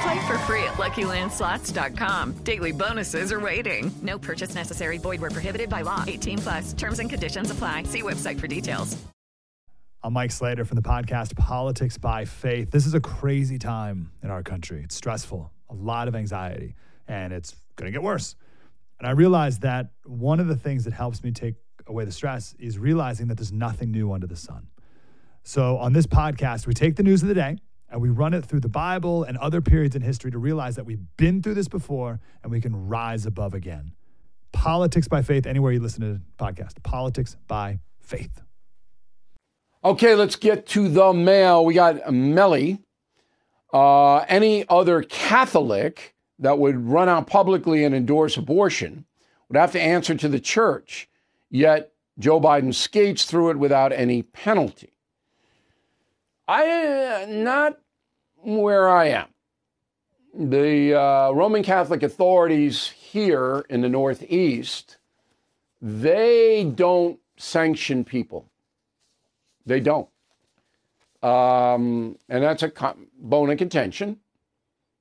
Play 0.02 0.26
for 0.26 0.38
free 0.40 0.62
at 0.64 0.74
LuckyLandSlots.com. 0.74 2.32
Daily 2.44 2.72
bonuses 2.72 3.32
are 3.32 3.40
waiting. 3.40 3.90
No 4.02 4.18
purchase 4.18 4.54
necessary. 4.54 4.98
Void 4.98 5.20
where 5.20 5.30
prohibited 5.30 5.70
by 5.70 5.82
law. 5.82 6.04
18 6.06 6.38
plus. 6.38 6.72
Terms 6.72 6.98
and 6.98 7.08
conditions 7.08 7.50
apply. 7.50 7.84
See 7.84 8.02
website 8.02 8.38
for 8.38 8.46
details. 8.48 8.96
I'm 10.02 10.12
Mike 10.12 10.30
Slater 10.30 10.64
from 10.64 10.76
the 10.76 10.82
podcast 10.82 11.34
Politics 11.36 11.98
by 11.98 12.24
Faith. 12.26 12.70
This 12.70 12.86
is 12.86 12.94
a 12.94 13.00
crazy 13.00 13.58
time 13.58 14.12
in 14.22 14.30
our 14.30 14.40
country. 14.40 14.82
It's 14.84 14.94
stressful, 14.94 15.50
a 15.68 15.74
lot 15.74 16.06
of 16.06 16.14
anxiety, 16.14 16.76
and 17.08 17.32
it's 17.32 17.56
going 17.74 17.86
to 17.86 17.92
get 17.92 18.04
worse. 18.04 18.36
And 19.00 19.08
I 19.08 19.10
realized 19.12 19.62
that 19.62 19.90
one 20.04 20.38
of 20.38 20.46
the 20.46 20.54
things 20.54 20.84
that 20.84 20.92
helps 20.92 21.24
me 21.24 21.32
take 21.32 21.56
away 21.88 22.04
the 22.04 22.12
stress 22.12 22.54
is 22.60 22.78
realizing 22.78 23.26
that 23.28 23.36
there's 23.36 23.50
nothing 23.50 23.90
new 23.90 24.12
under 24.12 24.28
the 24.28 24.36
sun. 24.36 24.68
So 25.42 25.76
on 25.78 25.92
this 25.92 26.06
podcast, 26.06 26.68
we 26.68 26.74
take 26.74 26.94
the 26.94 27.02
news 27.02 27.22
of 27.22 27.28
the 27.28 27.34
day 27.34 27.56
and 27.90 28.00
we 28.00 28.08
run 28.08 28.34
it 28.34 28.44
through 28.44 28.60
the 28.60 28.68
Bible 28.68 29.24
and 29.24 29.38
other 29.38 29.60
periods 29.60 29.94
in 29.94 30.02
history 30.02 30.30
to 30.30 30.38
realize 30.38 30.76
that 30.76 30.84
we've 30.84 31.04
been 31.16 31.42
through 31.42 31.54
this 31.54 31.68
before 31.68 32.20
and 32.42 32.50
we 32.50 32.60
can 32.60 32.88
rise 32.88 33.26
above 33.26 33.54
again. 33.54 33.92
Politics 34.52 35.08
by 35.08 35.22
faith, 35.22 35.46
anywhere 35.46 35.72
you 35.72 35.80
listen 35.80 36.00
to 36.00 36.14
the 36.14 36.22
podcast. 36.38 36.82
Politics 36.82 37.36
by 37.46 37.80
faith. 38.00 38.42
Okay, 39.84 40.14
let's 40.14 40.36
get 40.36 40.66
to 40.68 40.88
the 40.88 41.12
mail. 41.12 41.64
We 41.64 41.74
got 41.74 42.12
Melly. 42.12 42.78
Uh, 43.72 44.18
any 44.28 44.64
other 44.68 45.02
Catholic 45.02 46.14
that 46.38 46.58
would 46.58 46.76
run 46.86 47.08
out 47.08 47.26
publicly 47.26 47.84
and 47.84 47.94
endorse 47.94 48.36
abortion 48.36 49.04
would 49.48 49.56
have 49.56 49.72
to 49.72 49.80
answer 49.80 50.14
to 50.14 50.28
the 50.28 50.40
church, 50.40 51.08
yet 51.50 51.92
Joe 52.18 52.40
Biden 52.40 52.74
skates 52.74 53.24
through 53.26 53.50
it 53.50 53.58
without 53.58 53.92
any 53.92 54.22
penalty. 54.22 54.95
I 56.48 57.22
uh, 57.22 57.26
not 57.28 57.78
where 58.36 58.88
I 58.88 59.06
am. 59.06 59.28
The 60.34 60.94
uh, 60.94 61.30
Roman 61.32 61.62
Catholic 61.62 62.02
authorities 62.02 62.88
here 62.88 63.64
in 63.70 63.80
the 63.80 63.88
Northeast, 63.88 64.98
they 65.80 66.64
don't 66.74 67.18
sanction 67.36 68.04
people. 68.04 68.48
They 69.64 69.80
don't. 69.80 70.08
Um, 71.22 72.16
and 72.28 72.44
that's 72.44 72.62
a 72.62 72.70
con- 72.70 73.06
bone 73.18 73.50
of 73.50 73.58
contention. 73.58 74.18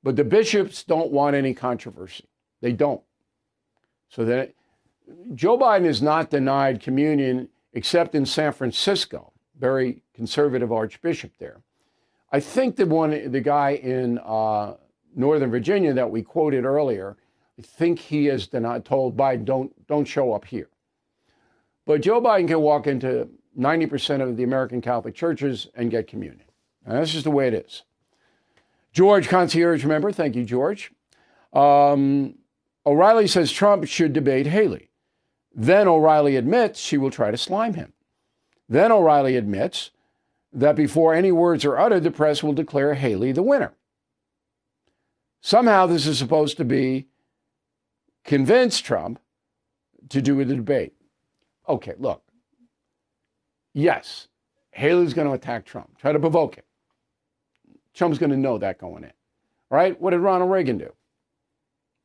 But 0.02 0.16
the 0.16 0.24
bishops 0.24 0.84
don't 0.84 1.12
want 1.12 1.36
any 1.36 1.54
controversy. 1.54 2.26
They 2.62 2.72
don't. 2.72 3.02
So 4.10 4.24
that 4.26 4.54
Joe 5.34 5.58
Biden 5.58 5.86
is 5.86 6.02
not 6.02 6.30
denied 6.30 6.80
communion 6.80 7.50
except 7.74 8.16
in 8.16 8.26
San 8.26 8.54
Francisco 8.54 9.34
very 9.60 10.02
conservative 10.14 10.72
archbishop 10.72 11.32
there. 11.40 11.62
I 12.32 12.40
think 12.40 12.76
the 12.76 12.86
one, 12.86 13.32
the 13.32 13.42
guy 13.42 13.72
in 13.72 14.20
uh, 14.20 14.76
Northern 15.16 15.52
Virginia 15.52 15.94
that 15.94 16.10
we 16.10 16.22
quoted 16.22 16.66
earlier, 16.66 17.16
I 17.58 17.62
think 17.62 18.00
he 18.00 18.26
has 18.26 18.48
denied, 18.48 18.84
told 18.84 19.16
Biden, 19.16 19.46
don't, 19.46 19.88
don't 19.88 20.06
show 20.06 20.34
up 20.34 20.46
here. 20.46 20.70
But 21.86 22.02
Joe 22.02 22.20
Biden 22.20 22.48
can 22.48 22.60
walk 22.60 22.88
into 22.88 23.30
90% 23.58 24.22
of 24.22 24.36
the 24.38 24.44
American 24.44 24.82
Catholic 24.82 25.16
churches 25.16 25.68
and 25.76 25.90
get 25.90 26.08
communion. 26.08 26.48
And 26.86 26.98
that's 26.98 27.12
just 27.12 27.24
the 27.24 27.32
way 27.32 27.48
it 27.48 27.54
is. 27.54 27.84
George, 28.92 29.28
concierge 29.28 29.86
member, 29.86 30.12
thank 30.12 30.36
you, 30.36 30.44
George. 30.44 30.92
Um, 31.54 32.36
O'Reilly 32.86 33.28
says 33.28 33.52
Trump 33.52 33.88
should 33.88 34.14
debate 34.14 34.48
Haley. 34.48 34.90
Then 35.54 35.88
O'Reilly 35.88 36.36
admits 36.36 36.80
she 36.80 36.98
will 36.98 37.12
try 37.12 37.32
to 37.32 37.38
slime 37.38 37.74
him. 37.74 37.94
Then 38.68 38.92
O'Reilly 38.92 39.36
admits 39.36 39.92
that 40.52 40.76
before 40.76 41.14
any 41.14 41.32
words 41.32 41.66
are 41.66 41.78
uttered, 41.78 42.04
the 42.04 42.12
press 42.12 42.42
will 42.42 42.54
declare 42.54 42.94
Haley 42.94 43.32
the 43.32 43.44
winner. 43.44 43.74
Somehow, 45.42 45.86
this 45.86 46.08
is 46.08 46.18
supposed 46.18 46.58
to 46.58 46.66
be 46.66 47.08
convince 48.24 48.80
Trump 48.80 49.20
to 50.10 50.22
do 50.22 50.44
the 50.44 50.56
debate. 50.56 50.94
Okay, 51.68 51.94
look. 52.00 52.24
Yes, 53.74 54.28
Haley's 54.72 55.14
going 55.14 55.28
to 55.28 55.34
attack 55.34 55.66
Trump, 55.66 55.98
try 55.98 56.12
to 56.12 56.20
provoke 56.20 56.56
him. 56.56 56.64
Trump's 57.94 58.18
going 58.18 58.32
to 58.32 58.38
know 58.38 58.58
that 58.58 58.80
going 58.80 59.04
in. 59.04 59.14
Right? 59.70 60.00
What 60.00 60.12
did 60.12 60.20
Ronald 60.20 60.52
Reagan 60.52 60.78
do? 60.78 60.92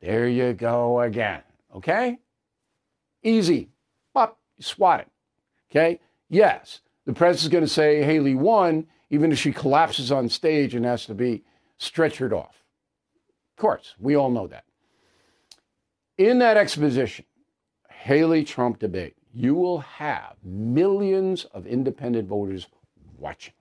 There 0.01 0.29
you 0.29 0.53
go 0.53 1.01
again. 1.01 1.43
Okay? 1.75 2.19
Easy. 3.23 3.69
Pop, 4.15 4.39
swat 4.61 5.01
it. 5.01 5.09
Okay? 5.71 6.01
Yes, 6.31 6.81
the 7.05 7.13
press 7.13 7.43
is 7.43 7.49
going 7.49 7.65
to 7.65 7.69
say 7.69 8.03
Haley 8.03 8.37
won, 8.37 8.87
even 9.11 9.33
if 9.33 9.39
she 9.39 9.53
collapses 9.53 10.13
on 10.13 10.29
stage 10.29 10.75
and 10.77 10.87
has 10.87 11.05
to 11.07 11.15
be 11.15 11.43
stretchered 11.79 12.33
off. 12.33 12.65
Of 13.57 13.61
course, 13.61 13.95
we 13.99 14.15
all 14.15 14.31
know 14.31 14.47
that. 14.47 14.65
In 16.17 16.39
that 16.39 16.57
exposition, 16.57 17.25
Haley 17.91 18.45
Trump 18.45 18.79
debate, 18.79 19.17
you 19.35 19.55
will 19.55 19.81
have 19.81 20.37
millions 20.45 21.45
of 21.47 21.67
independent 21.67 22.29
voters 22.29 22.69
watching. 23.19 23.55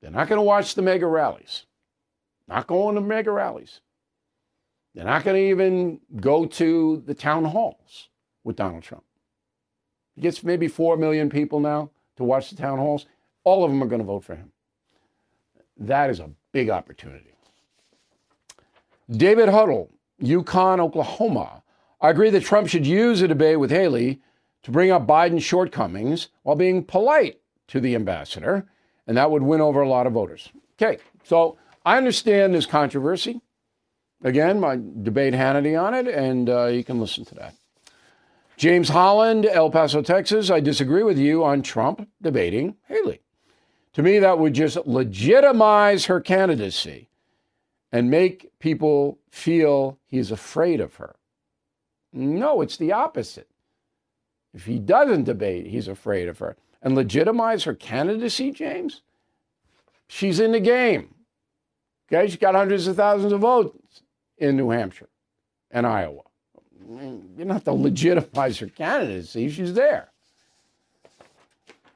They're 0.00 0.10
not 0.10 0.28
going 0.28 0.38
to 0.38 0.42
watch 0.42 0.74
the 0.74 0.82
mega 0.82 1.06
rallies, 1.06 1.66
not 2.48 2.66
going 2.66 2.94
to 2.94 3.00
mega 3.00 3.30
rallies. 3.30 3.80
They're 4.94 5.04
not 5.04 5.24
going 5.24 5.36
to 5.36 5.50
even 5.50 6.00
go 6.20 6.46
to 6.46 7.02
the 7.06 7.14
town 7.14 7.44
halls 7.44 8.08
with 8.44 8.56
Donald 8.56 8.82
Trump. 8.82 9.04
He 10.14 10.20
gets 10.20 10.42
maybe 10.42 10.68
4 10.68 10.96
million 10.96 11.30
people 11.30 11.60
now 11.60 11.90
to 12.16 12.24
watch 12.24 12.50
the 12.50 12.56
town 12.56 12.78
halls. 12.78 13.06
All 13.44 13.64
of 13.64 13.70
them 13.70 13.82
are 13.82 13.86
going 13.86 14.00
to 14.00 14.06
vote 14.06 14.24
for 14.24 14.34
him. 14.34 14.52
That 15.76 16.10
is 16.10 16.20
a 16.20 16.30
big 16.52 16.70
opportunity. 16.70 17.32
David 19.10 19.48
Huddle, 19.48 19.90
Yukon, 20.18 20.80
Oklahoma. 20.80 21.62
I 22.00 22.10
agree 22.10 22.30
that 22.30 22.42
Trump 22.42 22.68
should 22.68 22.86
use 22.86 23.20
a 23.20 23.28
debate 23.28 23.58
with 23.58 23.70
Haley 23.70 24.20
to 24.62 24.70
bring 24.70 24.90
up 24.90 25.06
Biden's 25.06 25.44
shortcomings 25.44 26.28
while 26.42 26.56
being 26.56 26.84
polite 26.84 27.40
to 27.68 27.80
the 27.80 27.94
ambassador, 27.94 28.68
and 29.06 29.16
that 29.16 29.30
would 29.30 29.42
win 29.42 29.60
over 29.60 29.82
a 29.82 29.88
lot 29.88 30.06
of 30.06 30.12
voters. 30.12 30.50
Okay, 30.80 30.98
so 31.24 31.58
I 31.84 31.96
understand 31.96 32.54
this 32.54 32.66
controversy. 32.66 33.40
Again, 34.24 34.60
my 34.60 34.78
debate 35.02 35.34
Hannity 35.34 35.80
on 35.80 35.94
it, 35.94 36.06
and 36.06 36.48
uh, 36.48 36.66
you 36.66 36.84
can 36.84 37.00
listen 37.00 37.24
to 37.26 37.34
that. 37.36 37.54
James 38.56 38.88
Holland, 38.90 39.46
El 39.46 39.70
Paso, 39.70 40.02
Texas. 40.02 40.50
I 40.50 40.60
disagree 40.60 41.02
with 41.02 41.18
you 41.18 41.44
on 41.44 41.62
Trump 41.62 42.08
debating 42.20 42.76
Haley. 42.86 43.20
To 43.94 44.02
me, 44.02 44.18
that 44.18 44.38
would 44.38 44.54
just 44.54 44.86
legitimize 44.86 46.06
her 46.06 46.20
candidacy 46.20 47.08
and 47.90 48.10
make 48.10 48.50
people 48.58 49.18
feel 49.30 49.98
he's 50.06 50.30
afraid 50.30 50.80
of 50.80 50.96
her. 50.96 51.16
No, 52.12 52.60
it's 52.60 52.76
the 52.76 52.92
opposite. 52.92 53.48
If 54.54 54.64
he 54.64 54.78
doesn't 54.78 55.24
debate, 55.24 55.66
he's 55.66 55.88
afraid 55.88 56.28
of 56.28 56.38
her. 56.38 56.56
And 56.80 56.94
legitimize 56.94 57.64
her 57.64 57.74
candidacy, 57.74 58.50
James? 58.50 59.02
She's 60.08 60.40
in 60.40 60.52
the 60.52 60.60
game. 60.60 61.14
Okay, 62.10 62.26
she's 62.26 62.36
got 62.36 62.54
hundreds 62.54 62.86
of 62.86 62.96
thousands 62.96 63.32
of 63.32 63.40
votes 63.40 64.02
in 64.36 64.56
New 64.56 64.70
Hampshire 64.70 65.08
and 65.70 65.86
Iowa 65.86 66.22
you 66.88 67.22
don't 67.38 67.50
have 67.50 67.64
to 67.64 67.72
legitimize 67.88 68.58
her 68.58 68.66
candidacy. 68.68 69.48
She's 69.48 69.74
there. 69.74 70.08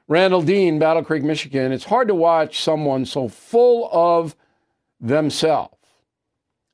Randall 0.07 0.41
Dean, 0.41 0.79
Battle 0.79 1.03
Creek, 1.03 1.23
Michigan. 1.23 1.71
It's 1.71 1.83
hard 1.85 2.07
to 2.07 2.15
watch 2.15 2.61
someone 2.61 3.05
so 3.05 3.27
full 3.27 3.89
of 3.91 4.35
themselves 5.01 5.73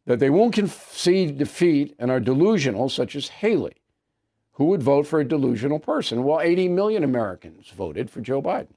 that 0.05 0.19
they 0.19 0.29
won't 0.29 0.53
concede 0.53 1.37
defeat 1.37 1.95
and 1.97 2.11
are 2.11 2.19
delusional, 2.19 2.89
such 2.89 3.15
as 3.15 3.29
Haley. 3.29 3.75
who 4.53 4.65
would 4.65 4.83
vote 4.83 5.07
for 5.07 5.19
a 5.19 5.27
delusional 5.27 5.79
person? 5.79 6.23
Well, 6.23 6.39
80 6.39 6.67
million 6.69 7.03
Americans 7.03 7.69
voted 7.69 8.09
for 8.09 8.21
Joe 8.21 8.41
Biden. 8.41 8.73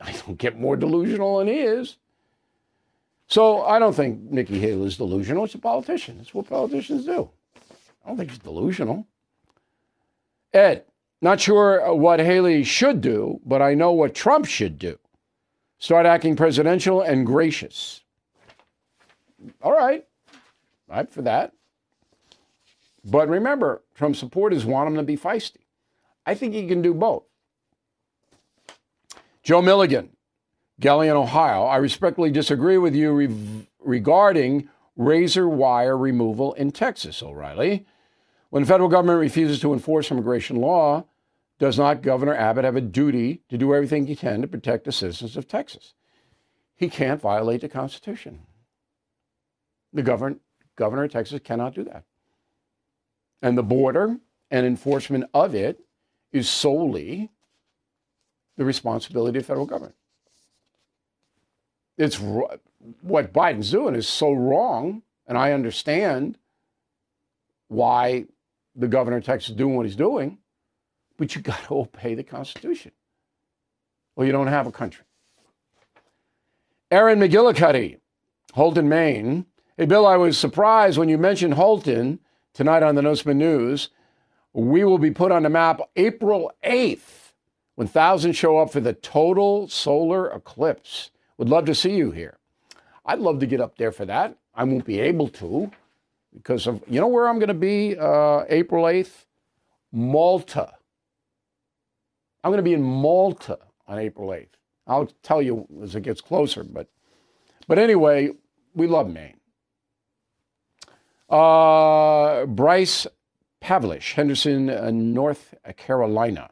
I 0.00 0.12
don't 0.12 0.36
get 0.36 0.58
more 0.58 0.76
delusional 0.76 1.38
than 1.38 1.48
he 1.48 1.60
is. 1.60 1.96
So 3.28 3.62
I 3.62 3.78
don't 3.78 3.94
think 3.94 4.30
Nikki 4.30 4.58
Haley 4.58 4.86
is 4.86 4.98
delusional. 4.98 5.46
She's 5.46 5.54
a 5.54 5.58
politician. 5.58 6.18
That's 6.18 6.34
what 6.34 6.48
politicians 6.48 7.06
do. 7.06 7.30
I 8.04 8.08
don't 8.08 8.16
think 8.16 8.30
she's 8.30 8.38
delusional. 8.38 9.06
Ed, 10.52 10.84
not 11.20 11.40
sure 11.40 11.94
what 11.94 12.20
Haley 12.20 12.64
should 12.64 13.00
do, 13.00 13.40
but 13.44 13.62
I 13.62 13.74
know 13.74 13.92
what 13.92 14.14
Trump 14.14 14.46
should 14.46 14.78
do. 14.78 14.98
Start 15.78 16.06
acting 16.06 16.36
presidential 16.36 17.00
and 17.00 17.26
gracious. 17.26 18.02
All 19.62 19.72
right. 19.72 20.04
I'm 20.90 21.06
for 21.06 21.22
that. 21.22 21.52
But 23.04 23.28
remember, 23.28 23.82
Trump 23.94 24.16
supporters 24.16 24.64
want 24.64 24.90
him 24.90 24.96
to 24.96 25.02
be 25.02 25.16
feisty. 25.16 25.64
I 26.24 26.34
think 26.34 26.54
he 26.54 26.68
can 26.68 26.82
do 26.82 26.94
both. 26.94 27.24
Joe 29.42 29.60
Milligan, 29.60 30.10
Galion, 30.80 31.16
Ohio. 31.16 31.64
I 31.64 31.76
respectfully 31.76 32.30
disagree 32.30 32.78
with 32.78 32.94
you 32.94 33.12
re- 33.12 33.66
regarding 33.80 34.68
razor 34.96 35.48
wire 35.48 35.96
removal 35.96 36.52
in 36.52 36.70
Texas, 36.70 37.22
O'Reilly. 37.22 37.86
When 38.52 38.64
the 38.64 38.68
federal 38.68 38.90
government 38.90 39.18
refuses 39.18 39.60
to 39.60 39.72
enforce 39.72 40.10
immigration 40.10 40.56
law, 40.56 41.06
does 41.58 41.78
not 41.78 42.02
Governor 42.02 42.34
Abbott 42.34 42.66
have 42.66 42.76
a 42.76 42.82
duty 42.82 43.40
to 43.48 43.56
do 43.56 43.74
everything 43.74 44.06
he 44.06 44.14
can 44.14 44.42
to 44.42 44.46
protect 44.46 44.84
the 44.84 44.92
citizens 44.92 45.38
of 45.38 45.48
Texas? 45.48 45.94
He 46.76 46.90
can't 46.90 47.18
violate 47.18 47.62
the 47.62 47.70
Constitution. 47.70 48.40
The 49.94 50.02
govern- 50.02 50.40
governor 50.76 51.04
of 51.04 51.12
Texas 51.12 51.40
cannot 51.42 51.74
do 51.74 51.82
that. 51.84 52.04
And 53.40 53.56
the 53.56 53.62
border 53.62 54.18
and 54.50 54.66
enforcement 54.66 55.24
of 55.32 55.54
it 55.54 55.80
is 56.30 56.46
solely 56.46 57.30
the 58.58 58.66
responsibility 58.66 59.38
of 59.38 59.44
the 59.44 59.48
federal 59.48 59.64
government. 59.64 59.96
It's 61.96 62.20
what 62.20 63.32
Biden's 63.32 63.70
doing 63.70 63.94
is 63.94 64.06
so 64.06 64.30
wrong, 64.30 65.04
and 65.26 65.38
I 65.38 65.52
understand 65.52 66.36
why 67.68 68.26
the 68.74 68.88
governor 68.88 69.18
of 69.18 69.24
Texas 69.24 69.54
doing 69.54 69.76
what 69.76 69.86
he's 69.86 69.96
doing, 69.96 70.38
but 71.16 71.34
you 71.34 71.42
got 71.42 71.62
to 71.64 71.74
obey 71.80 72.14
the 72.14 72.22
Constitution, 72.22 72.92
or 74.16 74.24
you 74.24 74.32
don't 74.32 74.46
have 74.46 74.66
a 74.66 74.72
country. 74.72 75.04
Aaron 76.90 77.20
McGillicuddy, 77.20 77.98
Houlton, 78.54 78.86
Maine. 78.86 79.46
Hey, 79.78 79.86
Bill, 79.86 80.06
I 80.06 80.16
was 80.16 80.36
surprised 80.36 80.98
when 80.98 81.08
you 81.08 81.16
mentioned 81.16 81.54
Houlton 81.54 82.18
tonight 82.52 82.82
on 82.82 82.94
the 82.94 83.02
No 83.02 83.14
News. 83.32 83.88
We 84.52 84.84
will 84.84 84.98
be 84.98 85.10
put 85.10 85.32
on 85.32 85.44
the 85.44 85.48
map 85.48 85.80
April 85.96 86.52
8th 86.62 87.32
when 87.74 87.86
thousands 87.86 88.36
show 88.36 88.58
up 88.58 88.70
for 88.70 88.80
the 88.80 88.92
total 88.92 89.68
solar 89.68 90.30
eclipse. 90.30 91.10
Would 91.38 91.48
love 91.48 91.64
to 91.64 91.74
see 91.74 91.94
you 91.94 92.10
here. 92.10 92.38
I'd 93.06 93.18
love 93.18 93.40
to 93.40 93.46
get 93.46 93.60
up 93.60 93.78
there 93.78 93.92
for 93.92 94.04
that. 94.04 94.36
I 94.54 94.64
won't 94.64 94.84
be 94.84 95.00
able 95.00 95.28
to 95.28 95.70
because 96.34 96.66
of, 96.66 96.82
you 96.88 97.00
know 97.00 97.08
where 97.08 97.28
I'm 97.28 97.38
going 97.38 97.48
to 97.48 97.54
be 97.54 97.96
uh, 97.98 98.44
April 98.48 98.84
8th? 98.84 99.26
Malta. 99.92 100.72
I'm 102.42 102.50
going 102.50 102.58
to 102.58 102.62
be 102.62 102.74
in 102.74 102.82
Malta 102.82 103.58
on 103.86 103.98
April 103.98 104.30
8th. 104.30 104.48
I'll 104.86 105.06
tell 105.22 105.40
you 105.40 105.66
as 105.82 105.94
it 105.94 106.02
gets 106.02 106.20
closer, 106.20 106.64
but 106.64 106.88
but 107.68 107.78
anyway, 107.78 108.30
we 108.74 108.86
love 108.86 109.08
Maine. 109.08 109.38
Uh, 111.30 112.46
Bryce 112.46 113.06
Pavlish, 113.60 114.14
Henderson, 114.14 114.68
uh, 114.68 114.90
North 114.90 115.54
Carolina. 115.76 116.50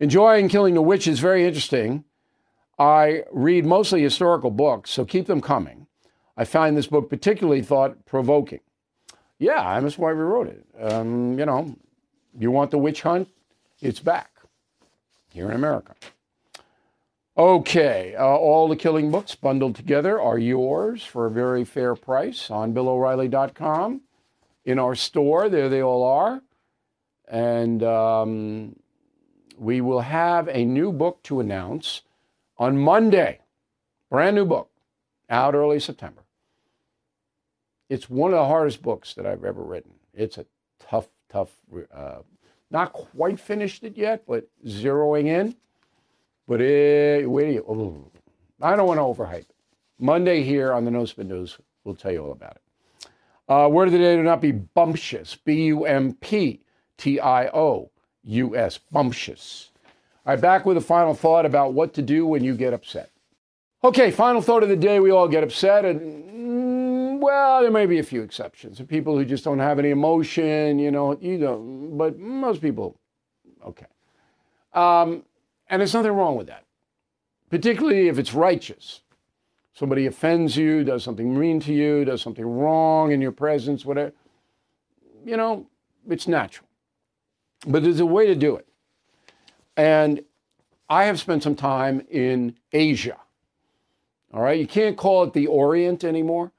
Enjoying 0.00 0.48
Killing 0.48 0.74
the 0.74 0.82
Witch 0.82 1.06
is 1.06 1.20
very 1.20 1.44
interesting. 1.44 2.04
I 2.78 3.24
read 3.30 3.66
mostly 3.66 4.02
historical 4.02 4.50
books, 4.50 4.90
so 4.90 5.04
keep 5.04 5.26
them 5.26 5.42
coming. 5.42 5.86
I 6.36 6.44
find 6.44 6.76
this 6.76 6.86
book 6.86 7.10
particularly 7.10 7.60
thought 7.60 8.06
provoking. 8.06 8.60
Yeah, 9.40 9.80
that's 9.80 9.96
why 9.96 10.12
we 10.12 10.20
wrote 10.20 10.48
it. 10.48 10.64
Um, 10.78 11.38
you 11.38 11.46
know, 11.46 11.74
you 12.38 12.50
want 12.50 12.70
the 12.70 12.78
witch 12.78 13.00
hunt? 13.00 13.26
It's 13.80 13.98
back 13.98 14.30
here 15.32 15.46
in 15.46 15.56
America. 15.56 15.94
Okay, 17.38 18.14
uh, 18.16 18.26
all 18.26 18.68
the 18.68 18.76
killing 18.76 19.10
books 19.10 19.34
bundled 19.34 19.74
together 19.74 20.20
are 20.20 20.38
yours 20.38 21.02
for 21.02 21.24
a 21.24 21.30
very 21.30 21.64
fair 21.64 21.94
price 21.96 22.50
on 22.50 22.74
BillO'Reilly.com. 22.74 24.02
In 24.66 24.78
our 24.78 24.94
store, 24.94 25.48
there 25.48 25.70
they 25.70 25.82
all 25.82 26.04
are. 26.04 26.42
And 27.26 27.82
um, 27.82 28.76
we 29.56 29.80
will 29.80 30.02
have 30.02 30.48
a 30.48 30.66
new 30.66 30.92
book 30.92 31.22
to 31.24 31.40
announce 31.40 32.02
on 32.58 32.76
Monday. 32.76 33.38
Brand 34.10 34.36
new 34.36 34.44
book, 34.44 34.68
out 35.30 35.54
early 35.54 35.80
September. 35.80 36.20
It's 37.90 38.08
one 38.08 38.32
of 38.32 38.38
the 38.38 38.46
hardest 38.46 38.80
books 38.80 39.12
that 39.14 39.26
I've 39.26 39.44
ever 39.44 39.62
written. 39.62 39.92
It's 40.14 40.38
a 40.38 40.46
tough, 40.78 41.08
tough, 41.28 41.50
uh, 41.92 42.20
not 42.70 42.92
quite 42.92 43.38
finished 43.38 43.82
it 43.82 43.98
yet, 43.98 44.22
but 44.26 44.48
zeroing 44.64 45.26
in. 45.26 45.56
But 46.46 46.60
it, 46.60 47.28
wait, 47.28 47.60
oh, 47.68 48.10
I 48.62 48.76
don't 48.76 48.86
want 48.86 48.98
to 48.98 49.02
overhype. 49.02 49.46
Monday 49.98 50.42
here 50.42 50.72
on 50.72 50.84
the 50.84 50.90
No 50.90 51.04
Spin 51.04 51.28
News, 51.28 51.58
we'll 51.84 51.96
tell 51.96 52.12
you 52.12 52.24
all 52.24 52.32
about 52.32 52.56
it. 52.56 52.62
Uh, 53.48 53.68
word 53.68 53.88
of 53.88 53.92
the 53.92 53.98
day 53.98 54.16
to 54.16 54.22
not 54.22 54.40
be 54.40 54.52
bumptious. 54.52 55.34
B 55.34 55.64
U 55.64 55.84
M 55.84 56.14
P 56.14 56.60
T 56.96 57.18
I 57.18 57.48
O 57.48 57.90
U 58.22 58.56
S. 58.56 58.78
Bumptious. 58.78 59.72
All 60.24 60.34
right, 60.34 60.40
back 60.40 60.64
with 60.64 60.76
a 60.76 60.80
final 60.80 61.14
thought 61.14 61.44
about 61.44 61.72
what 61.72 61.92
to 61.94 62.02
do 62.02 62.24
when 62.24 62.44
you 62.44 62.54
get 62.54 62.72
upset. 62.72 63.10
Okay, 63.82 64.12
final 64.12 64.40
thought 64.40 64.62
of 64.62 64.68
the 64.68 64.76
day. 64.76 65.00
We 65.00 65.10
all 65.10 65.26
get 65.26 65.42
upset, 65.42 65.84
and 65.84 66.30
well, 67.20 67.62
there 67.62 67.70
may 67.70 67.86
be 67.86 67.98
a 67.98 68.02
few 68.02 68.22
exceptions. 68.22 68.80
People 68.82 69.16
who 69.16 69.24
just 69.24 69.44
don't 69.44 69.58
have 69.58 69.78
any 69.78 69.90
emotion, 69.90 70.78
you 70.78 70.90
know, 70.90 71.18
you 71.20 71.38
don't. 71.38 71.96
But 71.96 72.18
most 72.18 72.60
people, 72.60 72.98
okay. 73.64 73.86
Um, 74.72 75.24
and 75.68 75.80
there's 75.80 75.94
nothing 75.94 76.12
wrong 76.12 76.36
with 76.36 76.46
that, 76.48 76.64
particularly 77.48 78.08
if 78.08 78.18
it's 78.18 78.34
righteous. 78.34 79.02
Somebody 79.72 80.06
offends 80.06 80.56
you, 80.56 80.84
does 80.84 81.02
something 81.02 81.38
mean 81.38 81.60
to 81.60 81.72
you, 81.72 82.04
does 82.04 82.20
something 82.20 82.44
wrong 82.44 83.12
in 83.12 83.20
your 83.20 83.32
presence, 83.32 83.84
whatever. 83.84 84.12
You 85.24 85.36
know, 85.36 85.66
it's 86.08 86.28
natural. 86.28 86.66
But 87.66 87.82
there's 87.82 88.00
a 88.00 88.06
way 88.06 88.26
to 88.26 88.34
do 88.34 88.56
it. 88.56 88.66
And 89.76 90.22
I 90.88 91.04
have 91.04 91.20
spent 91.20 91.42
some 91.42 91.54
time 91.54 92.02
in 92.10 92.56
Asia. 92.72 93.16
All 94.32 94.42
right, 94.42 94.58
you 94.58 94.66
can't 94.66 94.96
call 94.96 95.24
it 95.24 95.32
the 95.32 95.46
Orient 95.46 96.04
anymore. 96.04 96.52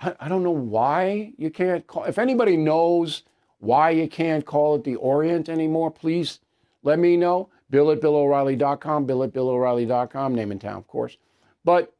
I, 0.00 0.14
I 0.20 0.28
don't 0.28 0.42
know 0.42 0.50
why 0.50 1.32
you 1.36 1.50
can't 1.50 1.86
call. 1.86 2.04
If 2.04 2.18
anybody 2.18 2.56
knows 2.56 3.22
why 3.58 3.90
you 3.90 4.08
can't 4.08 4.44
call 4.44 4.74
it 4.76 4.84
the 4.84 4.96
Orient 4.96 5.48
anymore, 5.48 5.90
please 5.90 6.40
let 6.82 6.98
me 6.98 7.16
know. 7.16 7.50
Bill 7.68 7.90
at 7.92 8.00
BillO'Reilly.com, 8.00 9.06
Bill 9.06 9.22
at 9.22 9.32
BillO'Reilly.com, 9.32 10.34
name 10.34 10.50
and 10.50 10.60
town, 10.60 10.78
of 10.78 10.88
course. 10.88 11.18
But 11.64 11.94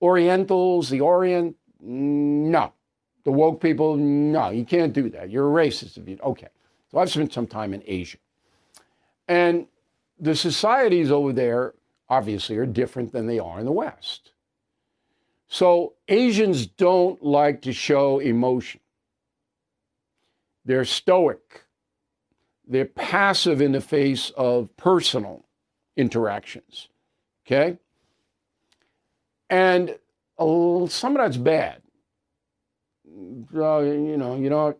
Orientals, 0.00 0.88
the 0.88 1.00
Orient, 1.00 1.56
no. 1.80 2.72
The 3.24 3.32
woke 3.32 3.60
people, 3.60 3.96
no, 3.96 4.50
you 4.50 4.64
can't 4.64 4.92
do 4.92 5.10
that. 5.10 5.30
You're 5.30 5.48
a 5.48 5.66
racist 5.66 5.98
if 5.98 6.08
you, 6.08 6.16
okay. 6.22 6.48
So 6.92 6.98
I've 6.98 7.10
spent 7.10 7.32
some 7.32 7.46
time 7.46 7.74
in 7.74 7.82
Asia. 7.84 8.18
And 9.26 9.66
the 10.20 10.36
societies 10.36 11.10
over 11.10 11.32
there 11.32 11.74
obviously 12.08 12.56
are 12.56 12.66
different 12.66 13.12
than 13.12 13.26
they 13.26 13.40
are 13.40 13.58
in 13.58 13.64
the 13.64 13.72
West. 13.72 14.30
So 15.48 15.94
Asians 16.08 16.66
don't 16.66 17.22
like 17.22 17.62
to 17.62 17.72
show 17.72 18.18
emotion. 18.18 18.80
They're 20.64 20.84
stoic. 20.84 21.64
They're 22.66 22.84
passive 22.84 23.60
in 23.60 23.72
the 23.72 23.80
face 23.80 24.30
of 24.36 24.76
personal 24.76 25.44
interactions. 25.96 26.88
Okay? 27.46 27.78
And 29.48 29.96
uh, 30.38 30.86
some 30.88 31.16
of 31.16 31.22
that's 31.22 31.36
bad. 31.36 31.80
Uh, 33.54 33.78
you 33.78 34.16
know, 34.16 34.36
you 34.36 34.50
know, 34.50 34.76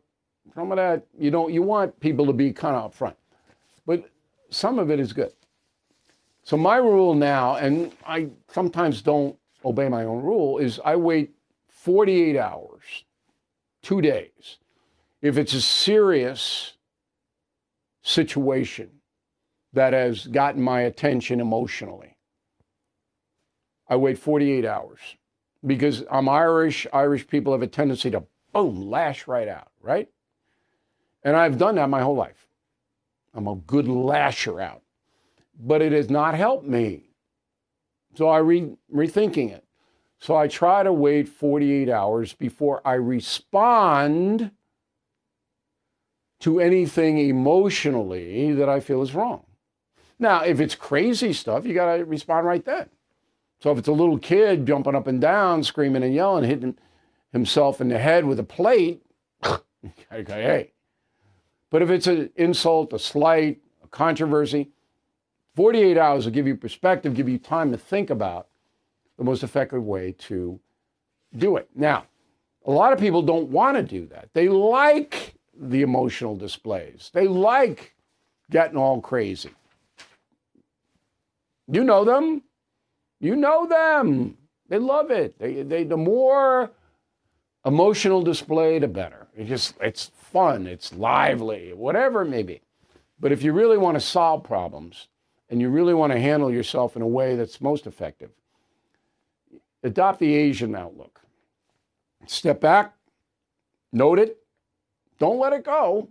some 0.54 0.72
of 0.72 0.76
that 0.76 1.06
you 1.18 1.30
don't. 1.30 1.52
You 1.52 1.62
want 1.62 1.98
people 2.00 2.26
to 2.26 2.32
be 2.32 2.52
kind 2.52 2.76
of 2.76 2.92
upfront, 2.92 3.14
but 3.86 4.10
some 4.50 4.78
of 4.78 4.90
it 4.90 5.00
is 5.00 5.12
good. 5.12 5.32
So 6.42 6.56
my 6.56 6.76
rule 6.76 7.14
now, 7.14 7.56
and 7.56 7.92
I 8.06 8.28
sometimes 8.52 9.00
don't 9.00 9.36
obey 9.66 9.88
my 9.88 10.04
own 10.04 10.22
rule, 10.22 10.58
is 10.58 10.80
I 10.84 10.96
wait 10.96 11.34
48 11.68 12.38
hours, 12.38 13.04
two 13.82 14.00
days. 14.00 14.58
If 15.20 15.36
it's 15.36 15.54
a 15.54 15.60
serious 15.60 16.74
situation 18.02 18.90
that 19.72 19.92
has 19.92 20.26
gotten 20.26 20.62
my 20.62 20.82
attention 20.82 21.40
emotionally, 21.40 22.16
I 23.88 23.96
wait 23.96 24.18
48 24.18 24.64
hours 24.64 25.00
because 25.64 26.04
I'm 26.10 26.28
Irish. 26.28 26.86
Irish 26.92 27.26
people 27.26 27.52
have 27.52 27.62
a 27.62 27.66
tendency 27.66 28.10
to 28.10 28.24
boom, 28.52 28.90
lash 28.90 29.26
right 29.26 29.48
out, 29.48 29.68
right? 29.80 30.08
And 31.24 31.36
I've 31.36 31.58
done 31.58 31.74
that 31.74 31.90
my 31.90 32.02
whole 32.02 32.16
life. 32.16 32.46
I'm 33.34 33.48
a 33.48 33.56
good 33.56 33.88
lasher 33.88 34.60
out. 34.60 34.82
But 35.58 35.82
it 35.82 35.92
has 35.92 36.08
not 36.08 36.34
helped 36.34 36.66
me. 36.66 37.05
So 38.16 38.28
I 38.28 38.38
re- 38.38 38.76
rethinking 38.92 39.52
it. 39.52 39.64
So 40.18 40.34
I 40.34 40.48
try 40.48 40.82
to 40.82 40.92
wait 40.92 41.28
48 41.28 41.88
hours 41.90 42.32
before 42.32 42.80
I 42.84 42.94
respond 42.94 44.50
to 46.40 46.60
anything 46.60 47.18
emotionally 47.18 48.52
that 48.52 48.68
I 48.68 48.80
feel 48.80 49.02
is 49.02 49.14
wrong. 49.14 49.44
Now, 50.18 50.42
if 50.42 50.60
it's 50.60 50.74
crazy 50.74 51.32
stuff, 51.32 51.66
you 51.66 51.74
got 51.74 51.96
to 51.96 52.04
respond 52.04 52.46
right 52.46 52.64
then. 52.64 52.88
So 53.60 53.70
if 53.70 53.78
it's 53.78 53.88
a 53.88 53.92
little 53.92 54.18
kid 54.18 54.66
jumping 54.66 54.94
up 54.94 55.06
and 55.06 55.20
down, 55.20 55.62
screaming 55.62 56.02
and 56.02 56.14
yelling, 56.14 56.44
hitting 56.44 56.78
himself 57.32 57.80
in 57.80 57.88
the 57.88 57.98
head 57.98 58.24
with 58.24 58.38
a 58.38 58.44
plate, 58.44 59.02
okay, 59.44 59.62
hey. 60.12 60.72
But 61.70 61.82
if 61.82 61.90
it's 61.90 62.06
an 62.06 62.30
insult, 62.36 62.92
a 62.92 62.98
slight, 62.98 63.60
a 63.82 63.88
controversy, 63.88 64.70
48 65.56 65.96
hours 65.96 66.26
will 66.26 66.32
give 66.32 66.46
you 66.46 66.54
perspective, 66.54 67.14
give 67.14 67.28
you 67.28 67.38
time 67.38 67.72
to 67.72 67.78
think 67.78 68.10
about 68.10 68.48
the 69.16 69.24
most 69.24 69.42
effective 69.42 69.82
way 69.82 70.12
to 70.18 70.60
do 71.34 71.56
it. 71.56 71.68
Now, 71.74 72.04
a 72.66 72.70
lot 72.70 72.92
of 72.92 72.98
people 72.98 73.22
don't 73.22 73.48
want 73.48 73.76
to 73.78 73.82
do 73.82 74.06
that. 74.08 74.28
They 74.34 74.50
like 74.50 75.34
the 75.58 75.80
emotional 75.80 76.36
displays. 76.36 77.10
They 77.14 77.26
like 77.26 77.94
getting 78.50 78.76
all 78.76 79.00
crazy. 79.00 79.50
You 81.68 81.84
know 81.84 82.04
them. 82.04 82.42
You 83.18 83.34
know 83.34 83.66
them. 83.66 84.36
They 84.68 84.78
love 84.78 85.10
it. 85.10 85.38
They, 85.38 85.62
they, 85.62 85.84
the 85.84 85.96
more 85.96 86.70
emotional 87.64 88.20
display, 88.20 88.78
the 88.78 88.88
better. 88.88 89.26
It 89.34 89.46
just, 89.46 89.74
it's 89.80 90.10
fun. 90.14 90.66
It's 90.66 90.92
lively, 90.92 91.72
whatever 91.72 92.22
it 92.22 92.28
may 92.28 92.42
be. 92.42 92.60
But 93.18 93.32
if 93.32 93.42
you 93.42 93.54
really 93.54 93.78
want 93.78 93.94
to 93.94 94.00
solve 94.00 94.44
problems 94.44 95.08
and 95.48 95.60
you 95.60 95.68
really 95.68 95.94
want 95.94 96.12
to 96.12 96.18
handle 96.18 96.52
yourself 96.52 96.96
in 96.96 97.02
a 97.02 97.06
way 97.06 97.36
that's 97.36 97.60
most 97.60 97.86
effective, 97.86 98.30
adopt 99.82 100.18
the 100.18 100.34
Asian 100.34 100.74
outlook. 100.74 101.20
Step 102.26 102.60
back, 102.60 102.94
note 103.92 104.18
it, 104.18 104.38
don't 105.18 105.38
let 105.38 105.52
it 105.52 105.64
go. 105.64 106.08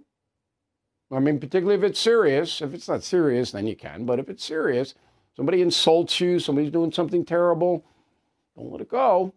I 1.11 1.19
mean, 1.19 1.39
particularly 1.39 1.77
if 1.77 1.83
it's 1.83 1.99
serious. 1.99 2.61
If 2.61 2.73
it's 2.73 2.87
not 2.87 3.03
serious, 3.03 3.51
then 3.51 3.67
you 3.67 3.75
can. 3.75 4.05
But 4.05 4.19
if 4.19 4.29
it's 4.29 4.43
serious, 4.43 4.95
somebody 5.35 5.61
insults 5.61 6.19
you, 6.19 6.39
somebody's 6.39 6.71
doing 6.71 6.91
something 6.91 7.23
terrible, 7.23 7.85
don't 8.57 8.71
let 8.71 8.81
it 8.81 8.89
go. 8.89 9.33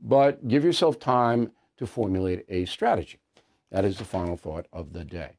But 0.00 0.46
give 0.48 0.64
yourself 0.64 0.98
time 0.98 1.50
to 1.78 1.86
formulate 1.86 2.44
a 2.48 2.64
strategy. 2.66 3.18
That 3.70 3.84
is 3.84 3.98
the 3.98 4.04
final 4.04 4.36
thought 4.36 4.66
of 4.72 4.92
the 4.92 5.04
day. 5.04 5.32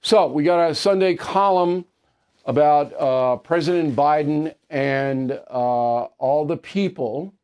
So 0.00 0.26
we 0.26 0.44
got 0.44 0.70
a 0.70 0.74
Sunday 0.74 1.14
column 1.14 1.84
about 2.48 2.94
uh, 2.98 3.36
President 3.36 3.94
Biden 3.94 4.54
and 4.70 5.32
uh, 5.32 6.04
all 6.18 6.46
the 6.46 6.56
people 6.56 7.34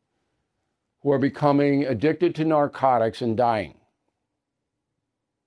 who 1.01 1.11
are 1.11 1.19
becoming 1.19 1.85
addicted 1.85 2.33
to 2.33 2.43
narcotics 2.43 3.21
and 3.21 3.37
dying. 3.37 3.75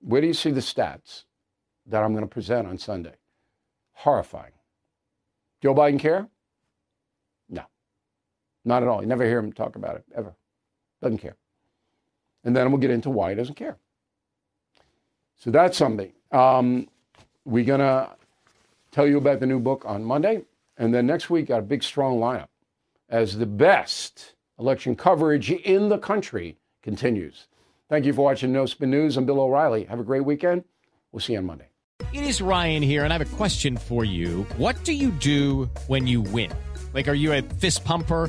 Where 0.00 0.20
do 0.20 0.28
you 0.28 0.32
see 0.32 0.52
the 0.52 0.60
stats 0.60 1.24
that 1.86 2.04
I'm 2.04 2.12
going 2.12 2.22
to 2.22 2.32
present 2.32 2.68
on 2.68 2.78
Sunday? 2.78 3.14
Horrifying. 3.94 4.52
Joe 5.60 5.74
Biden 5.74 5.98
care? 5.98 6.28
No, 7.50 7.64
not 8.64 8.84
at 8.84 8.88
all. 8.88 9.02
You 9.02 9.08
never 9.08 9.24
hear 9.24 9.40
him 9.40 9.52
talk 9.52 9.74
about 9.74 9.96
it, 9.96 10.04
ever. 10.14 10.36
Doesn't 11.02 11.18
care. 11.18 11.36
And 12.44 12.54
then 12.54 12.70
we'll 12.70 12.80
get 12.80 12.92
into 12.92 13.10
why 13.10 13.30
he 13.30 13.34
doesn't 13.34 13.56
care. 13.56 13.76
So 15.36 15.50
that's 15.50 15.76
something. 15.76 16.12
Um, 16.30 16.86
we're 17.44 17.64
going 17.64 17.80
to 17.80 18.10
tell 18.98 19.06
you 19.06 19.16
about 19.16 19.38
the 19.38 19.46
new 19.46 19.60
book 19.60 19.84
on 19.86 20.02
Monday. 20.02 20.42
And 20.76 20.92
then 20.92 21.06
next 21.06 21.30
week, 21.30 21.46
got 21.46 21.60
a 21.60 21.62
big, 21.62 21.84
strong 21.84 22.18
lineup 22.18 22.48
as 23.08 23.38
the 23.38 23.46
best 23.46 24.34
election 24.58 24.96
coverage 24.96 25.52
in 25.52 25.88
the 25.88 25.98
country 25.98 26.58
continues. 26.82 27.46
Thank 27.88 28.06
you 28.06 28.12
for 28.12 28.22
watching 28.22 28.52
No 28.52 28.66
Spin 28.66 28.90
News. 28.90 29.16
I'm 29.16 29.24
Bill 29.24 29.38
O'Reilly. 29.38 29.84
Have 29.84 30.00
a 30.00 30.02
great 30.02 30.24
weekend. 30.24 30.64
We'll 31.12 31.20
see 31.20 31.34
you 31.34 31.38
on 31.38 31.44
Monday. 31.44 31.68
It 32.12 32.24
is 32.24 32.42
Ryan 32.42 32.82
here, 32.82 33.04
and 33.04 33.12
I 33.12 33.18
have 33.18 33.32
a 33.32 33.36
question 33.36 33.76
for 33.76 34.04
you. 34.04 34.44
What 34.56 34.82
do 34.82 34.92
you 34.92 35.12
do 35.12 35.70
when 35.86 36.08
you 36.08 36.20
win? 36.20 36.50
Like, 36.92 37.06
are 37.06 37.14
you 37.14 37.32
a 37.32 37.42
fist 37.42 37.84
pumper? 37.84 38.28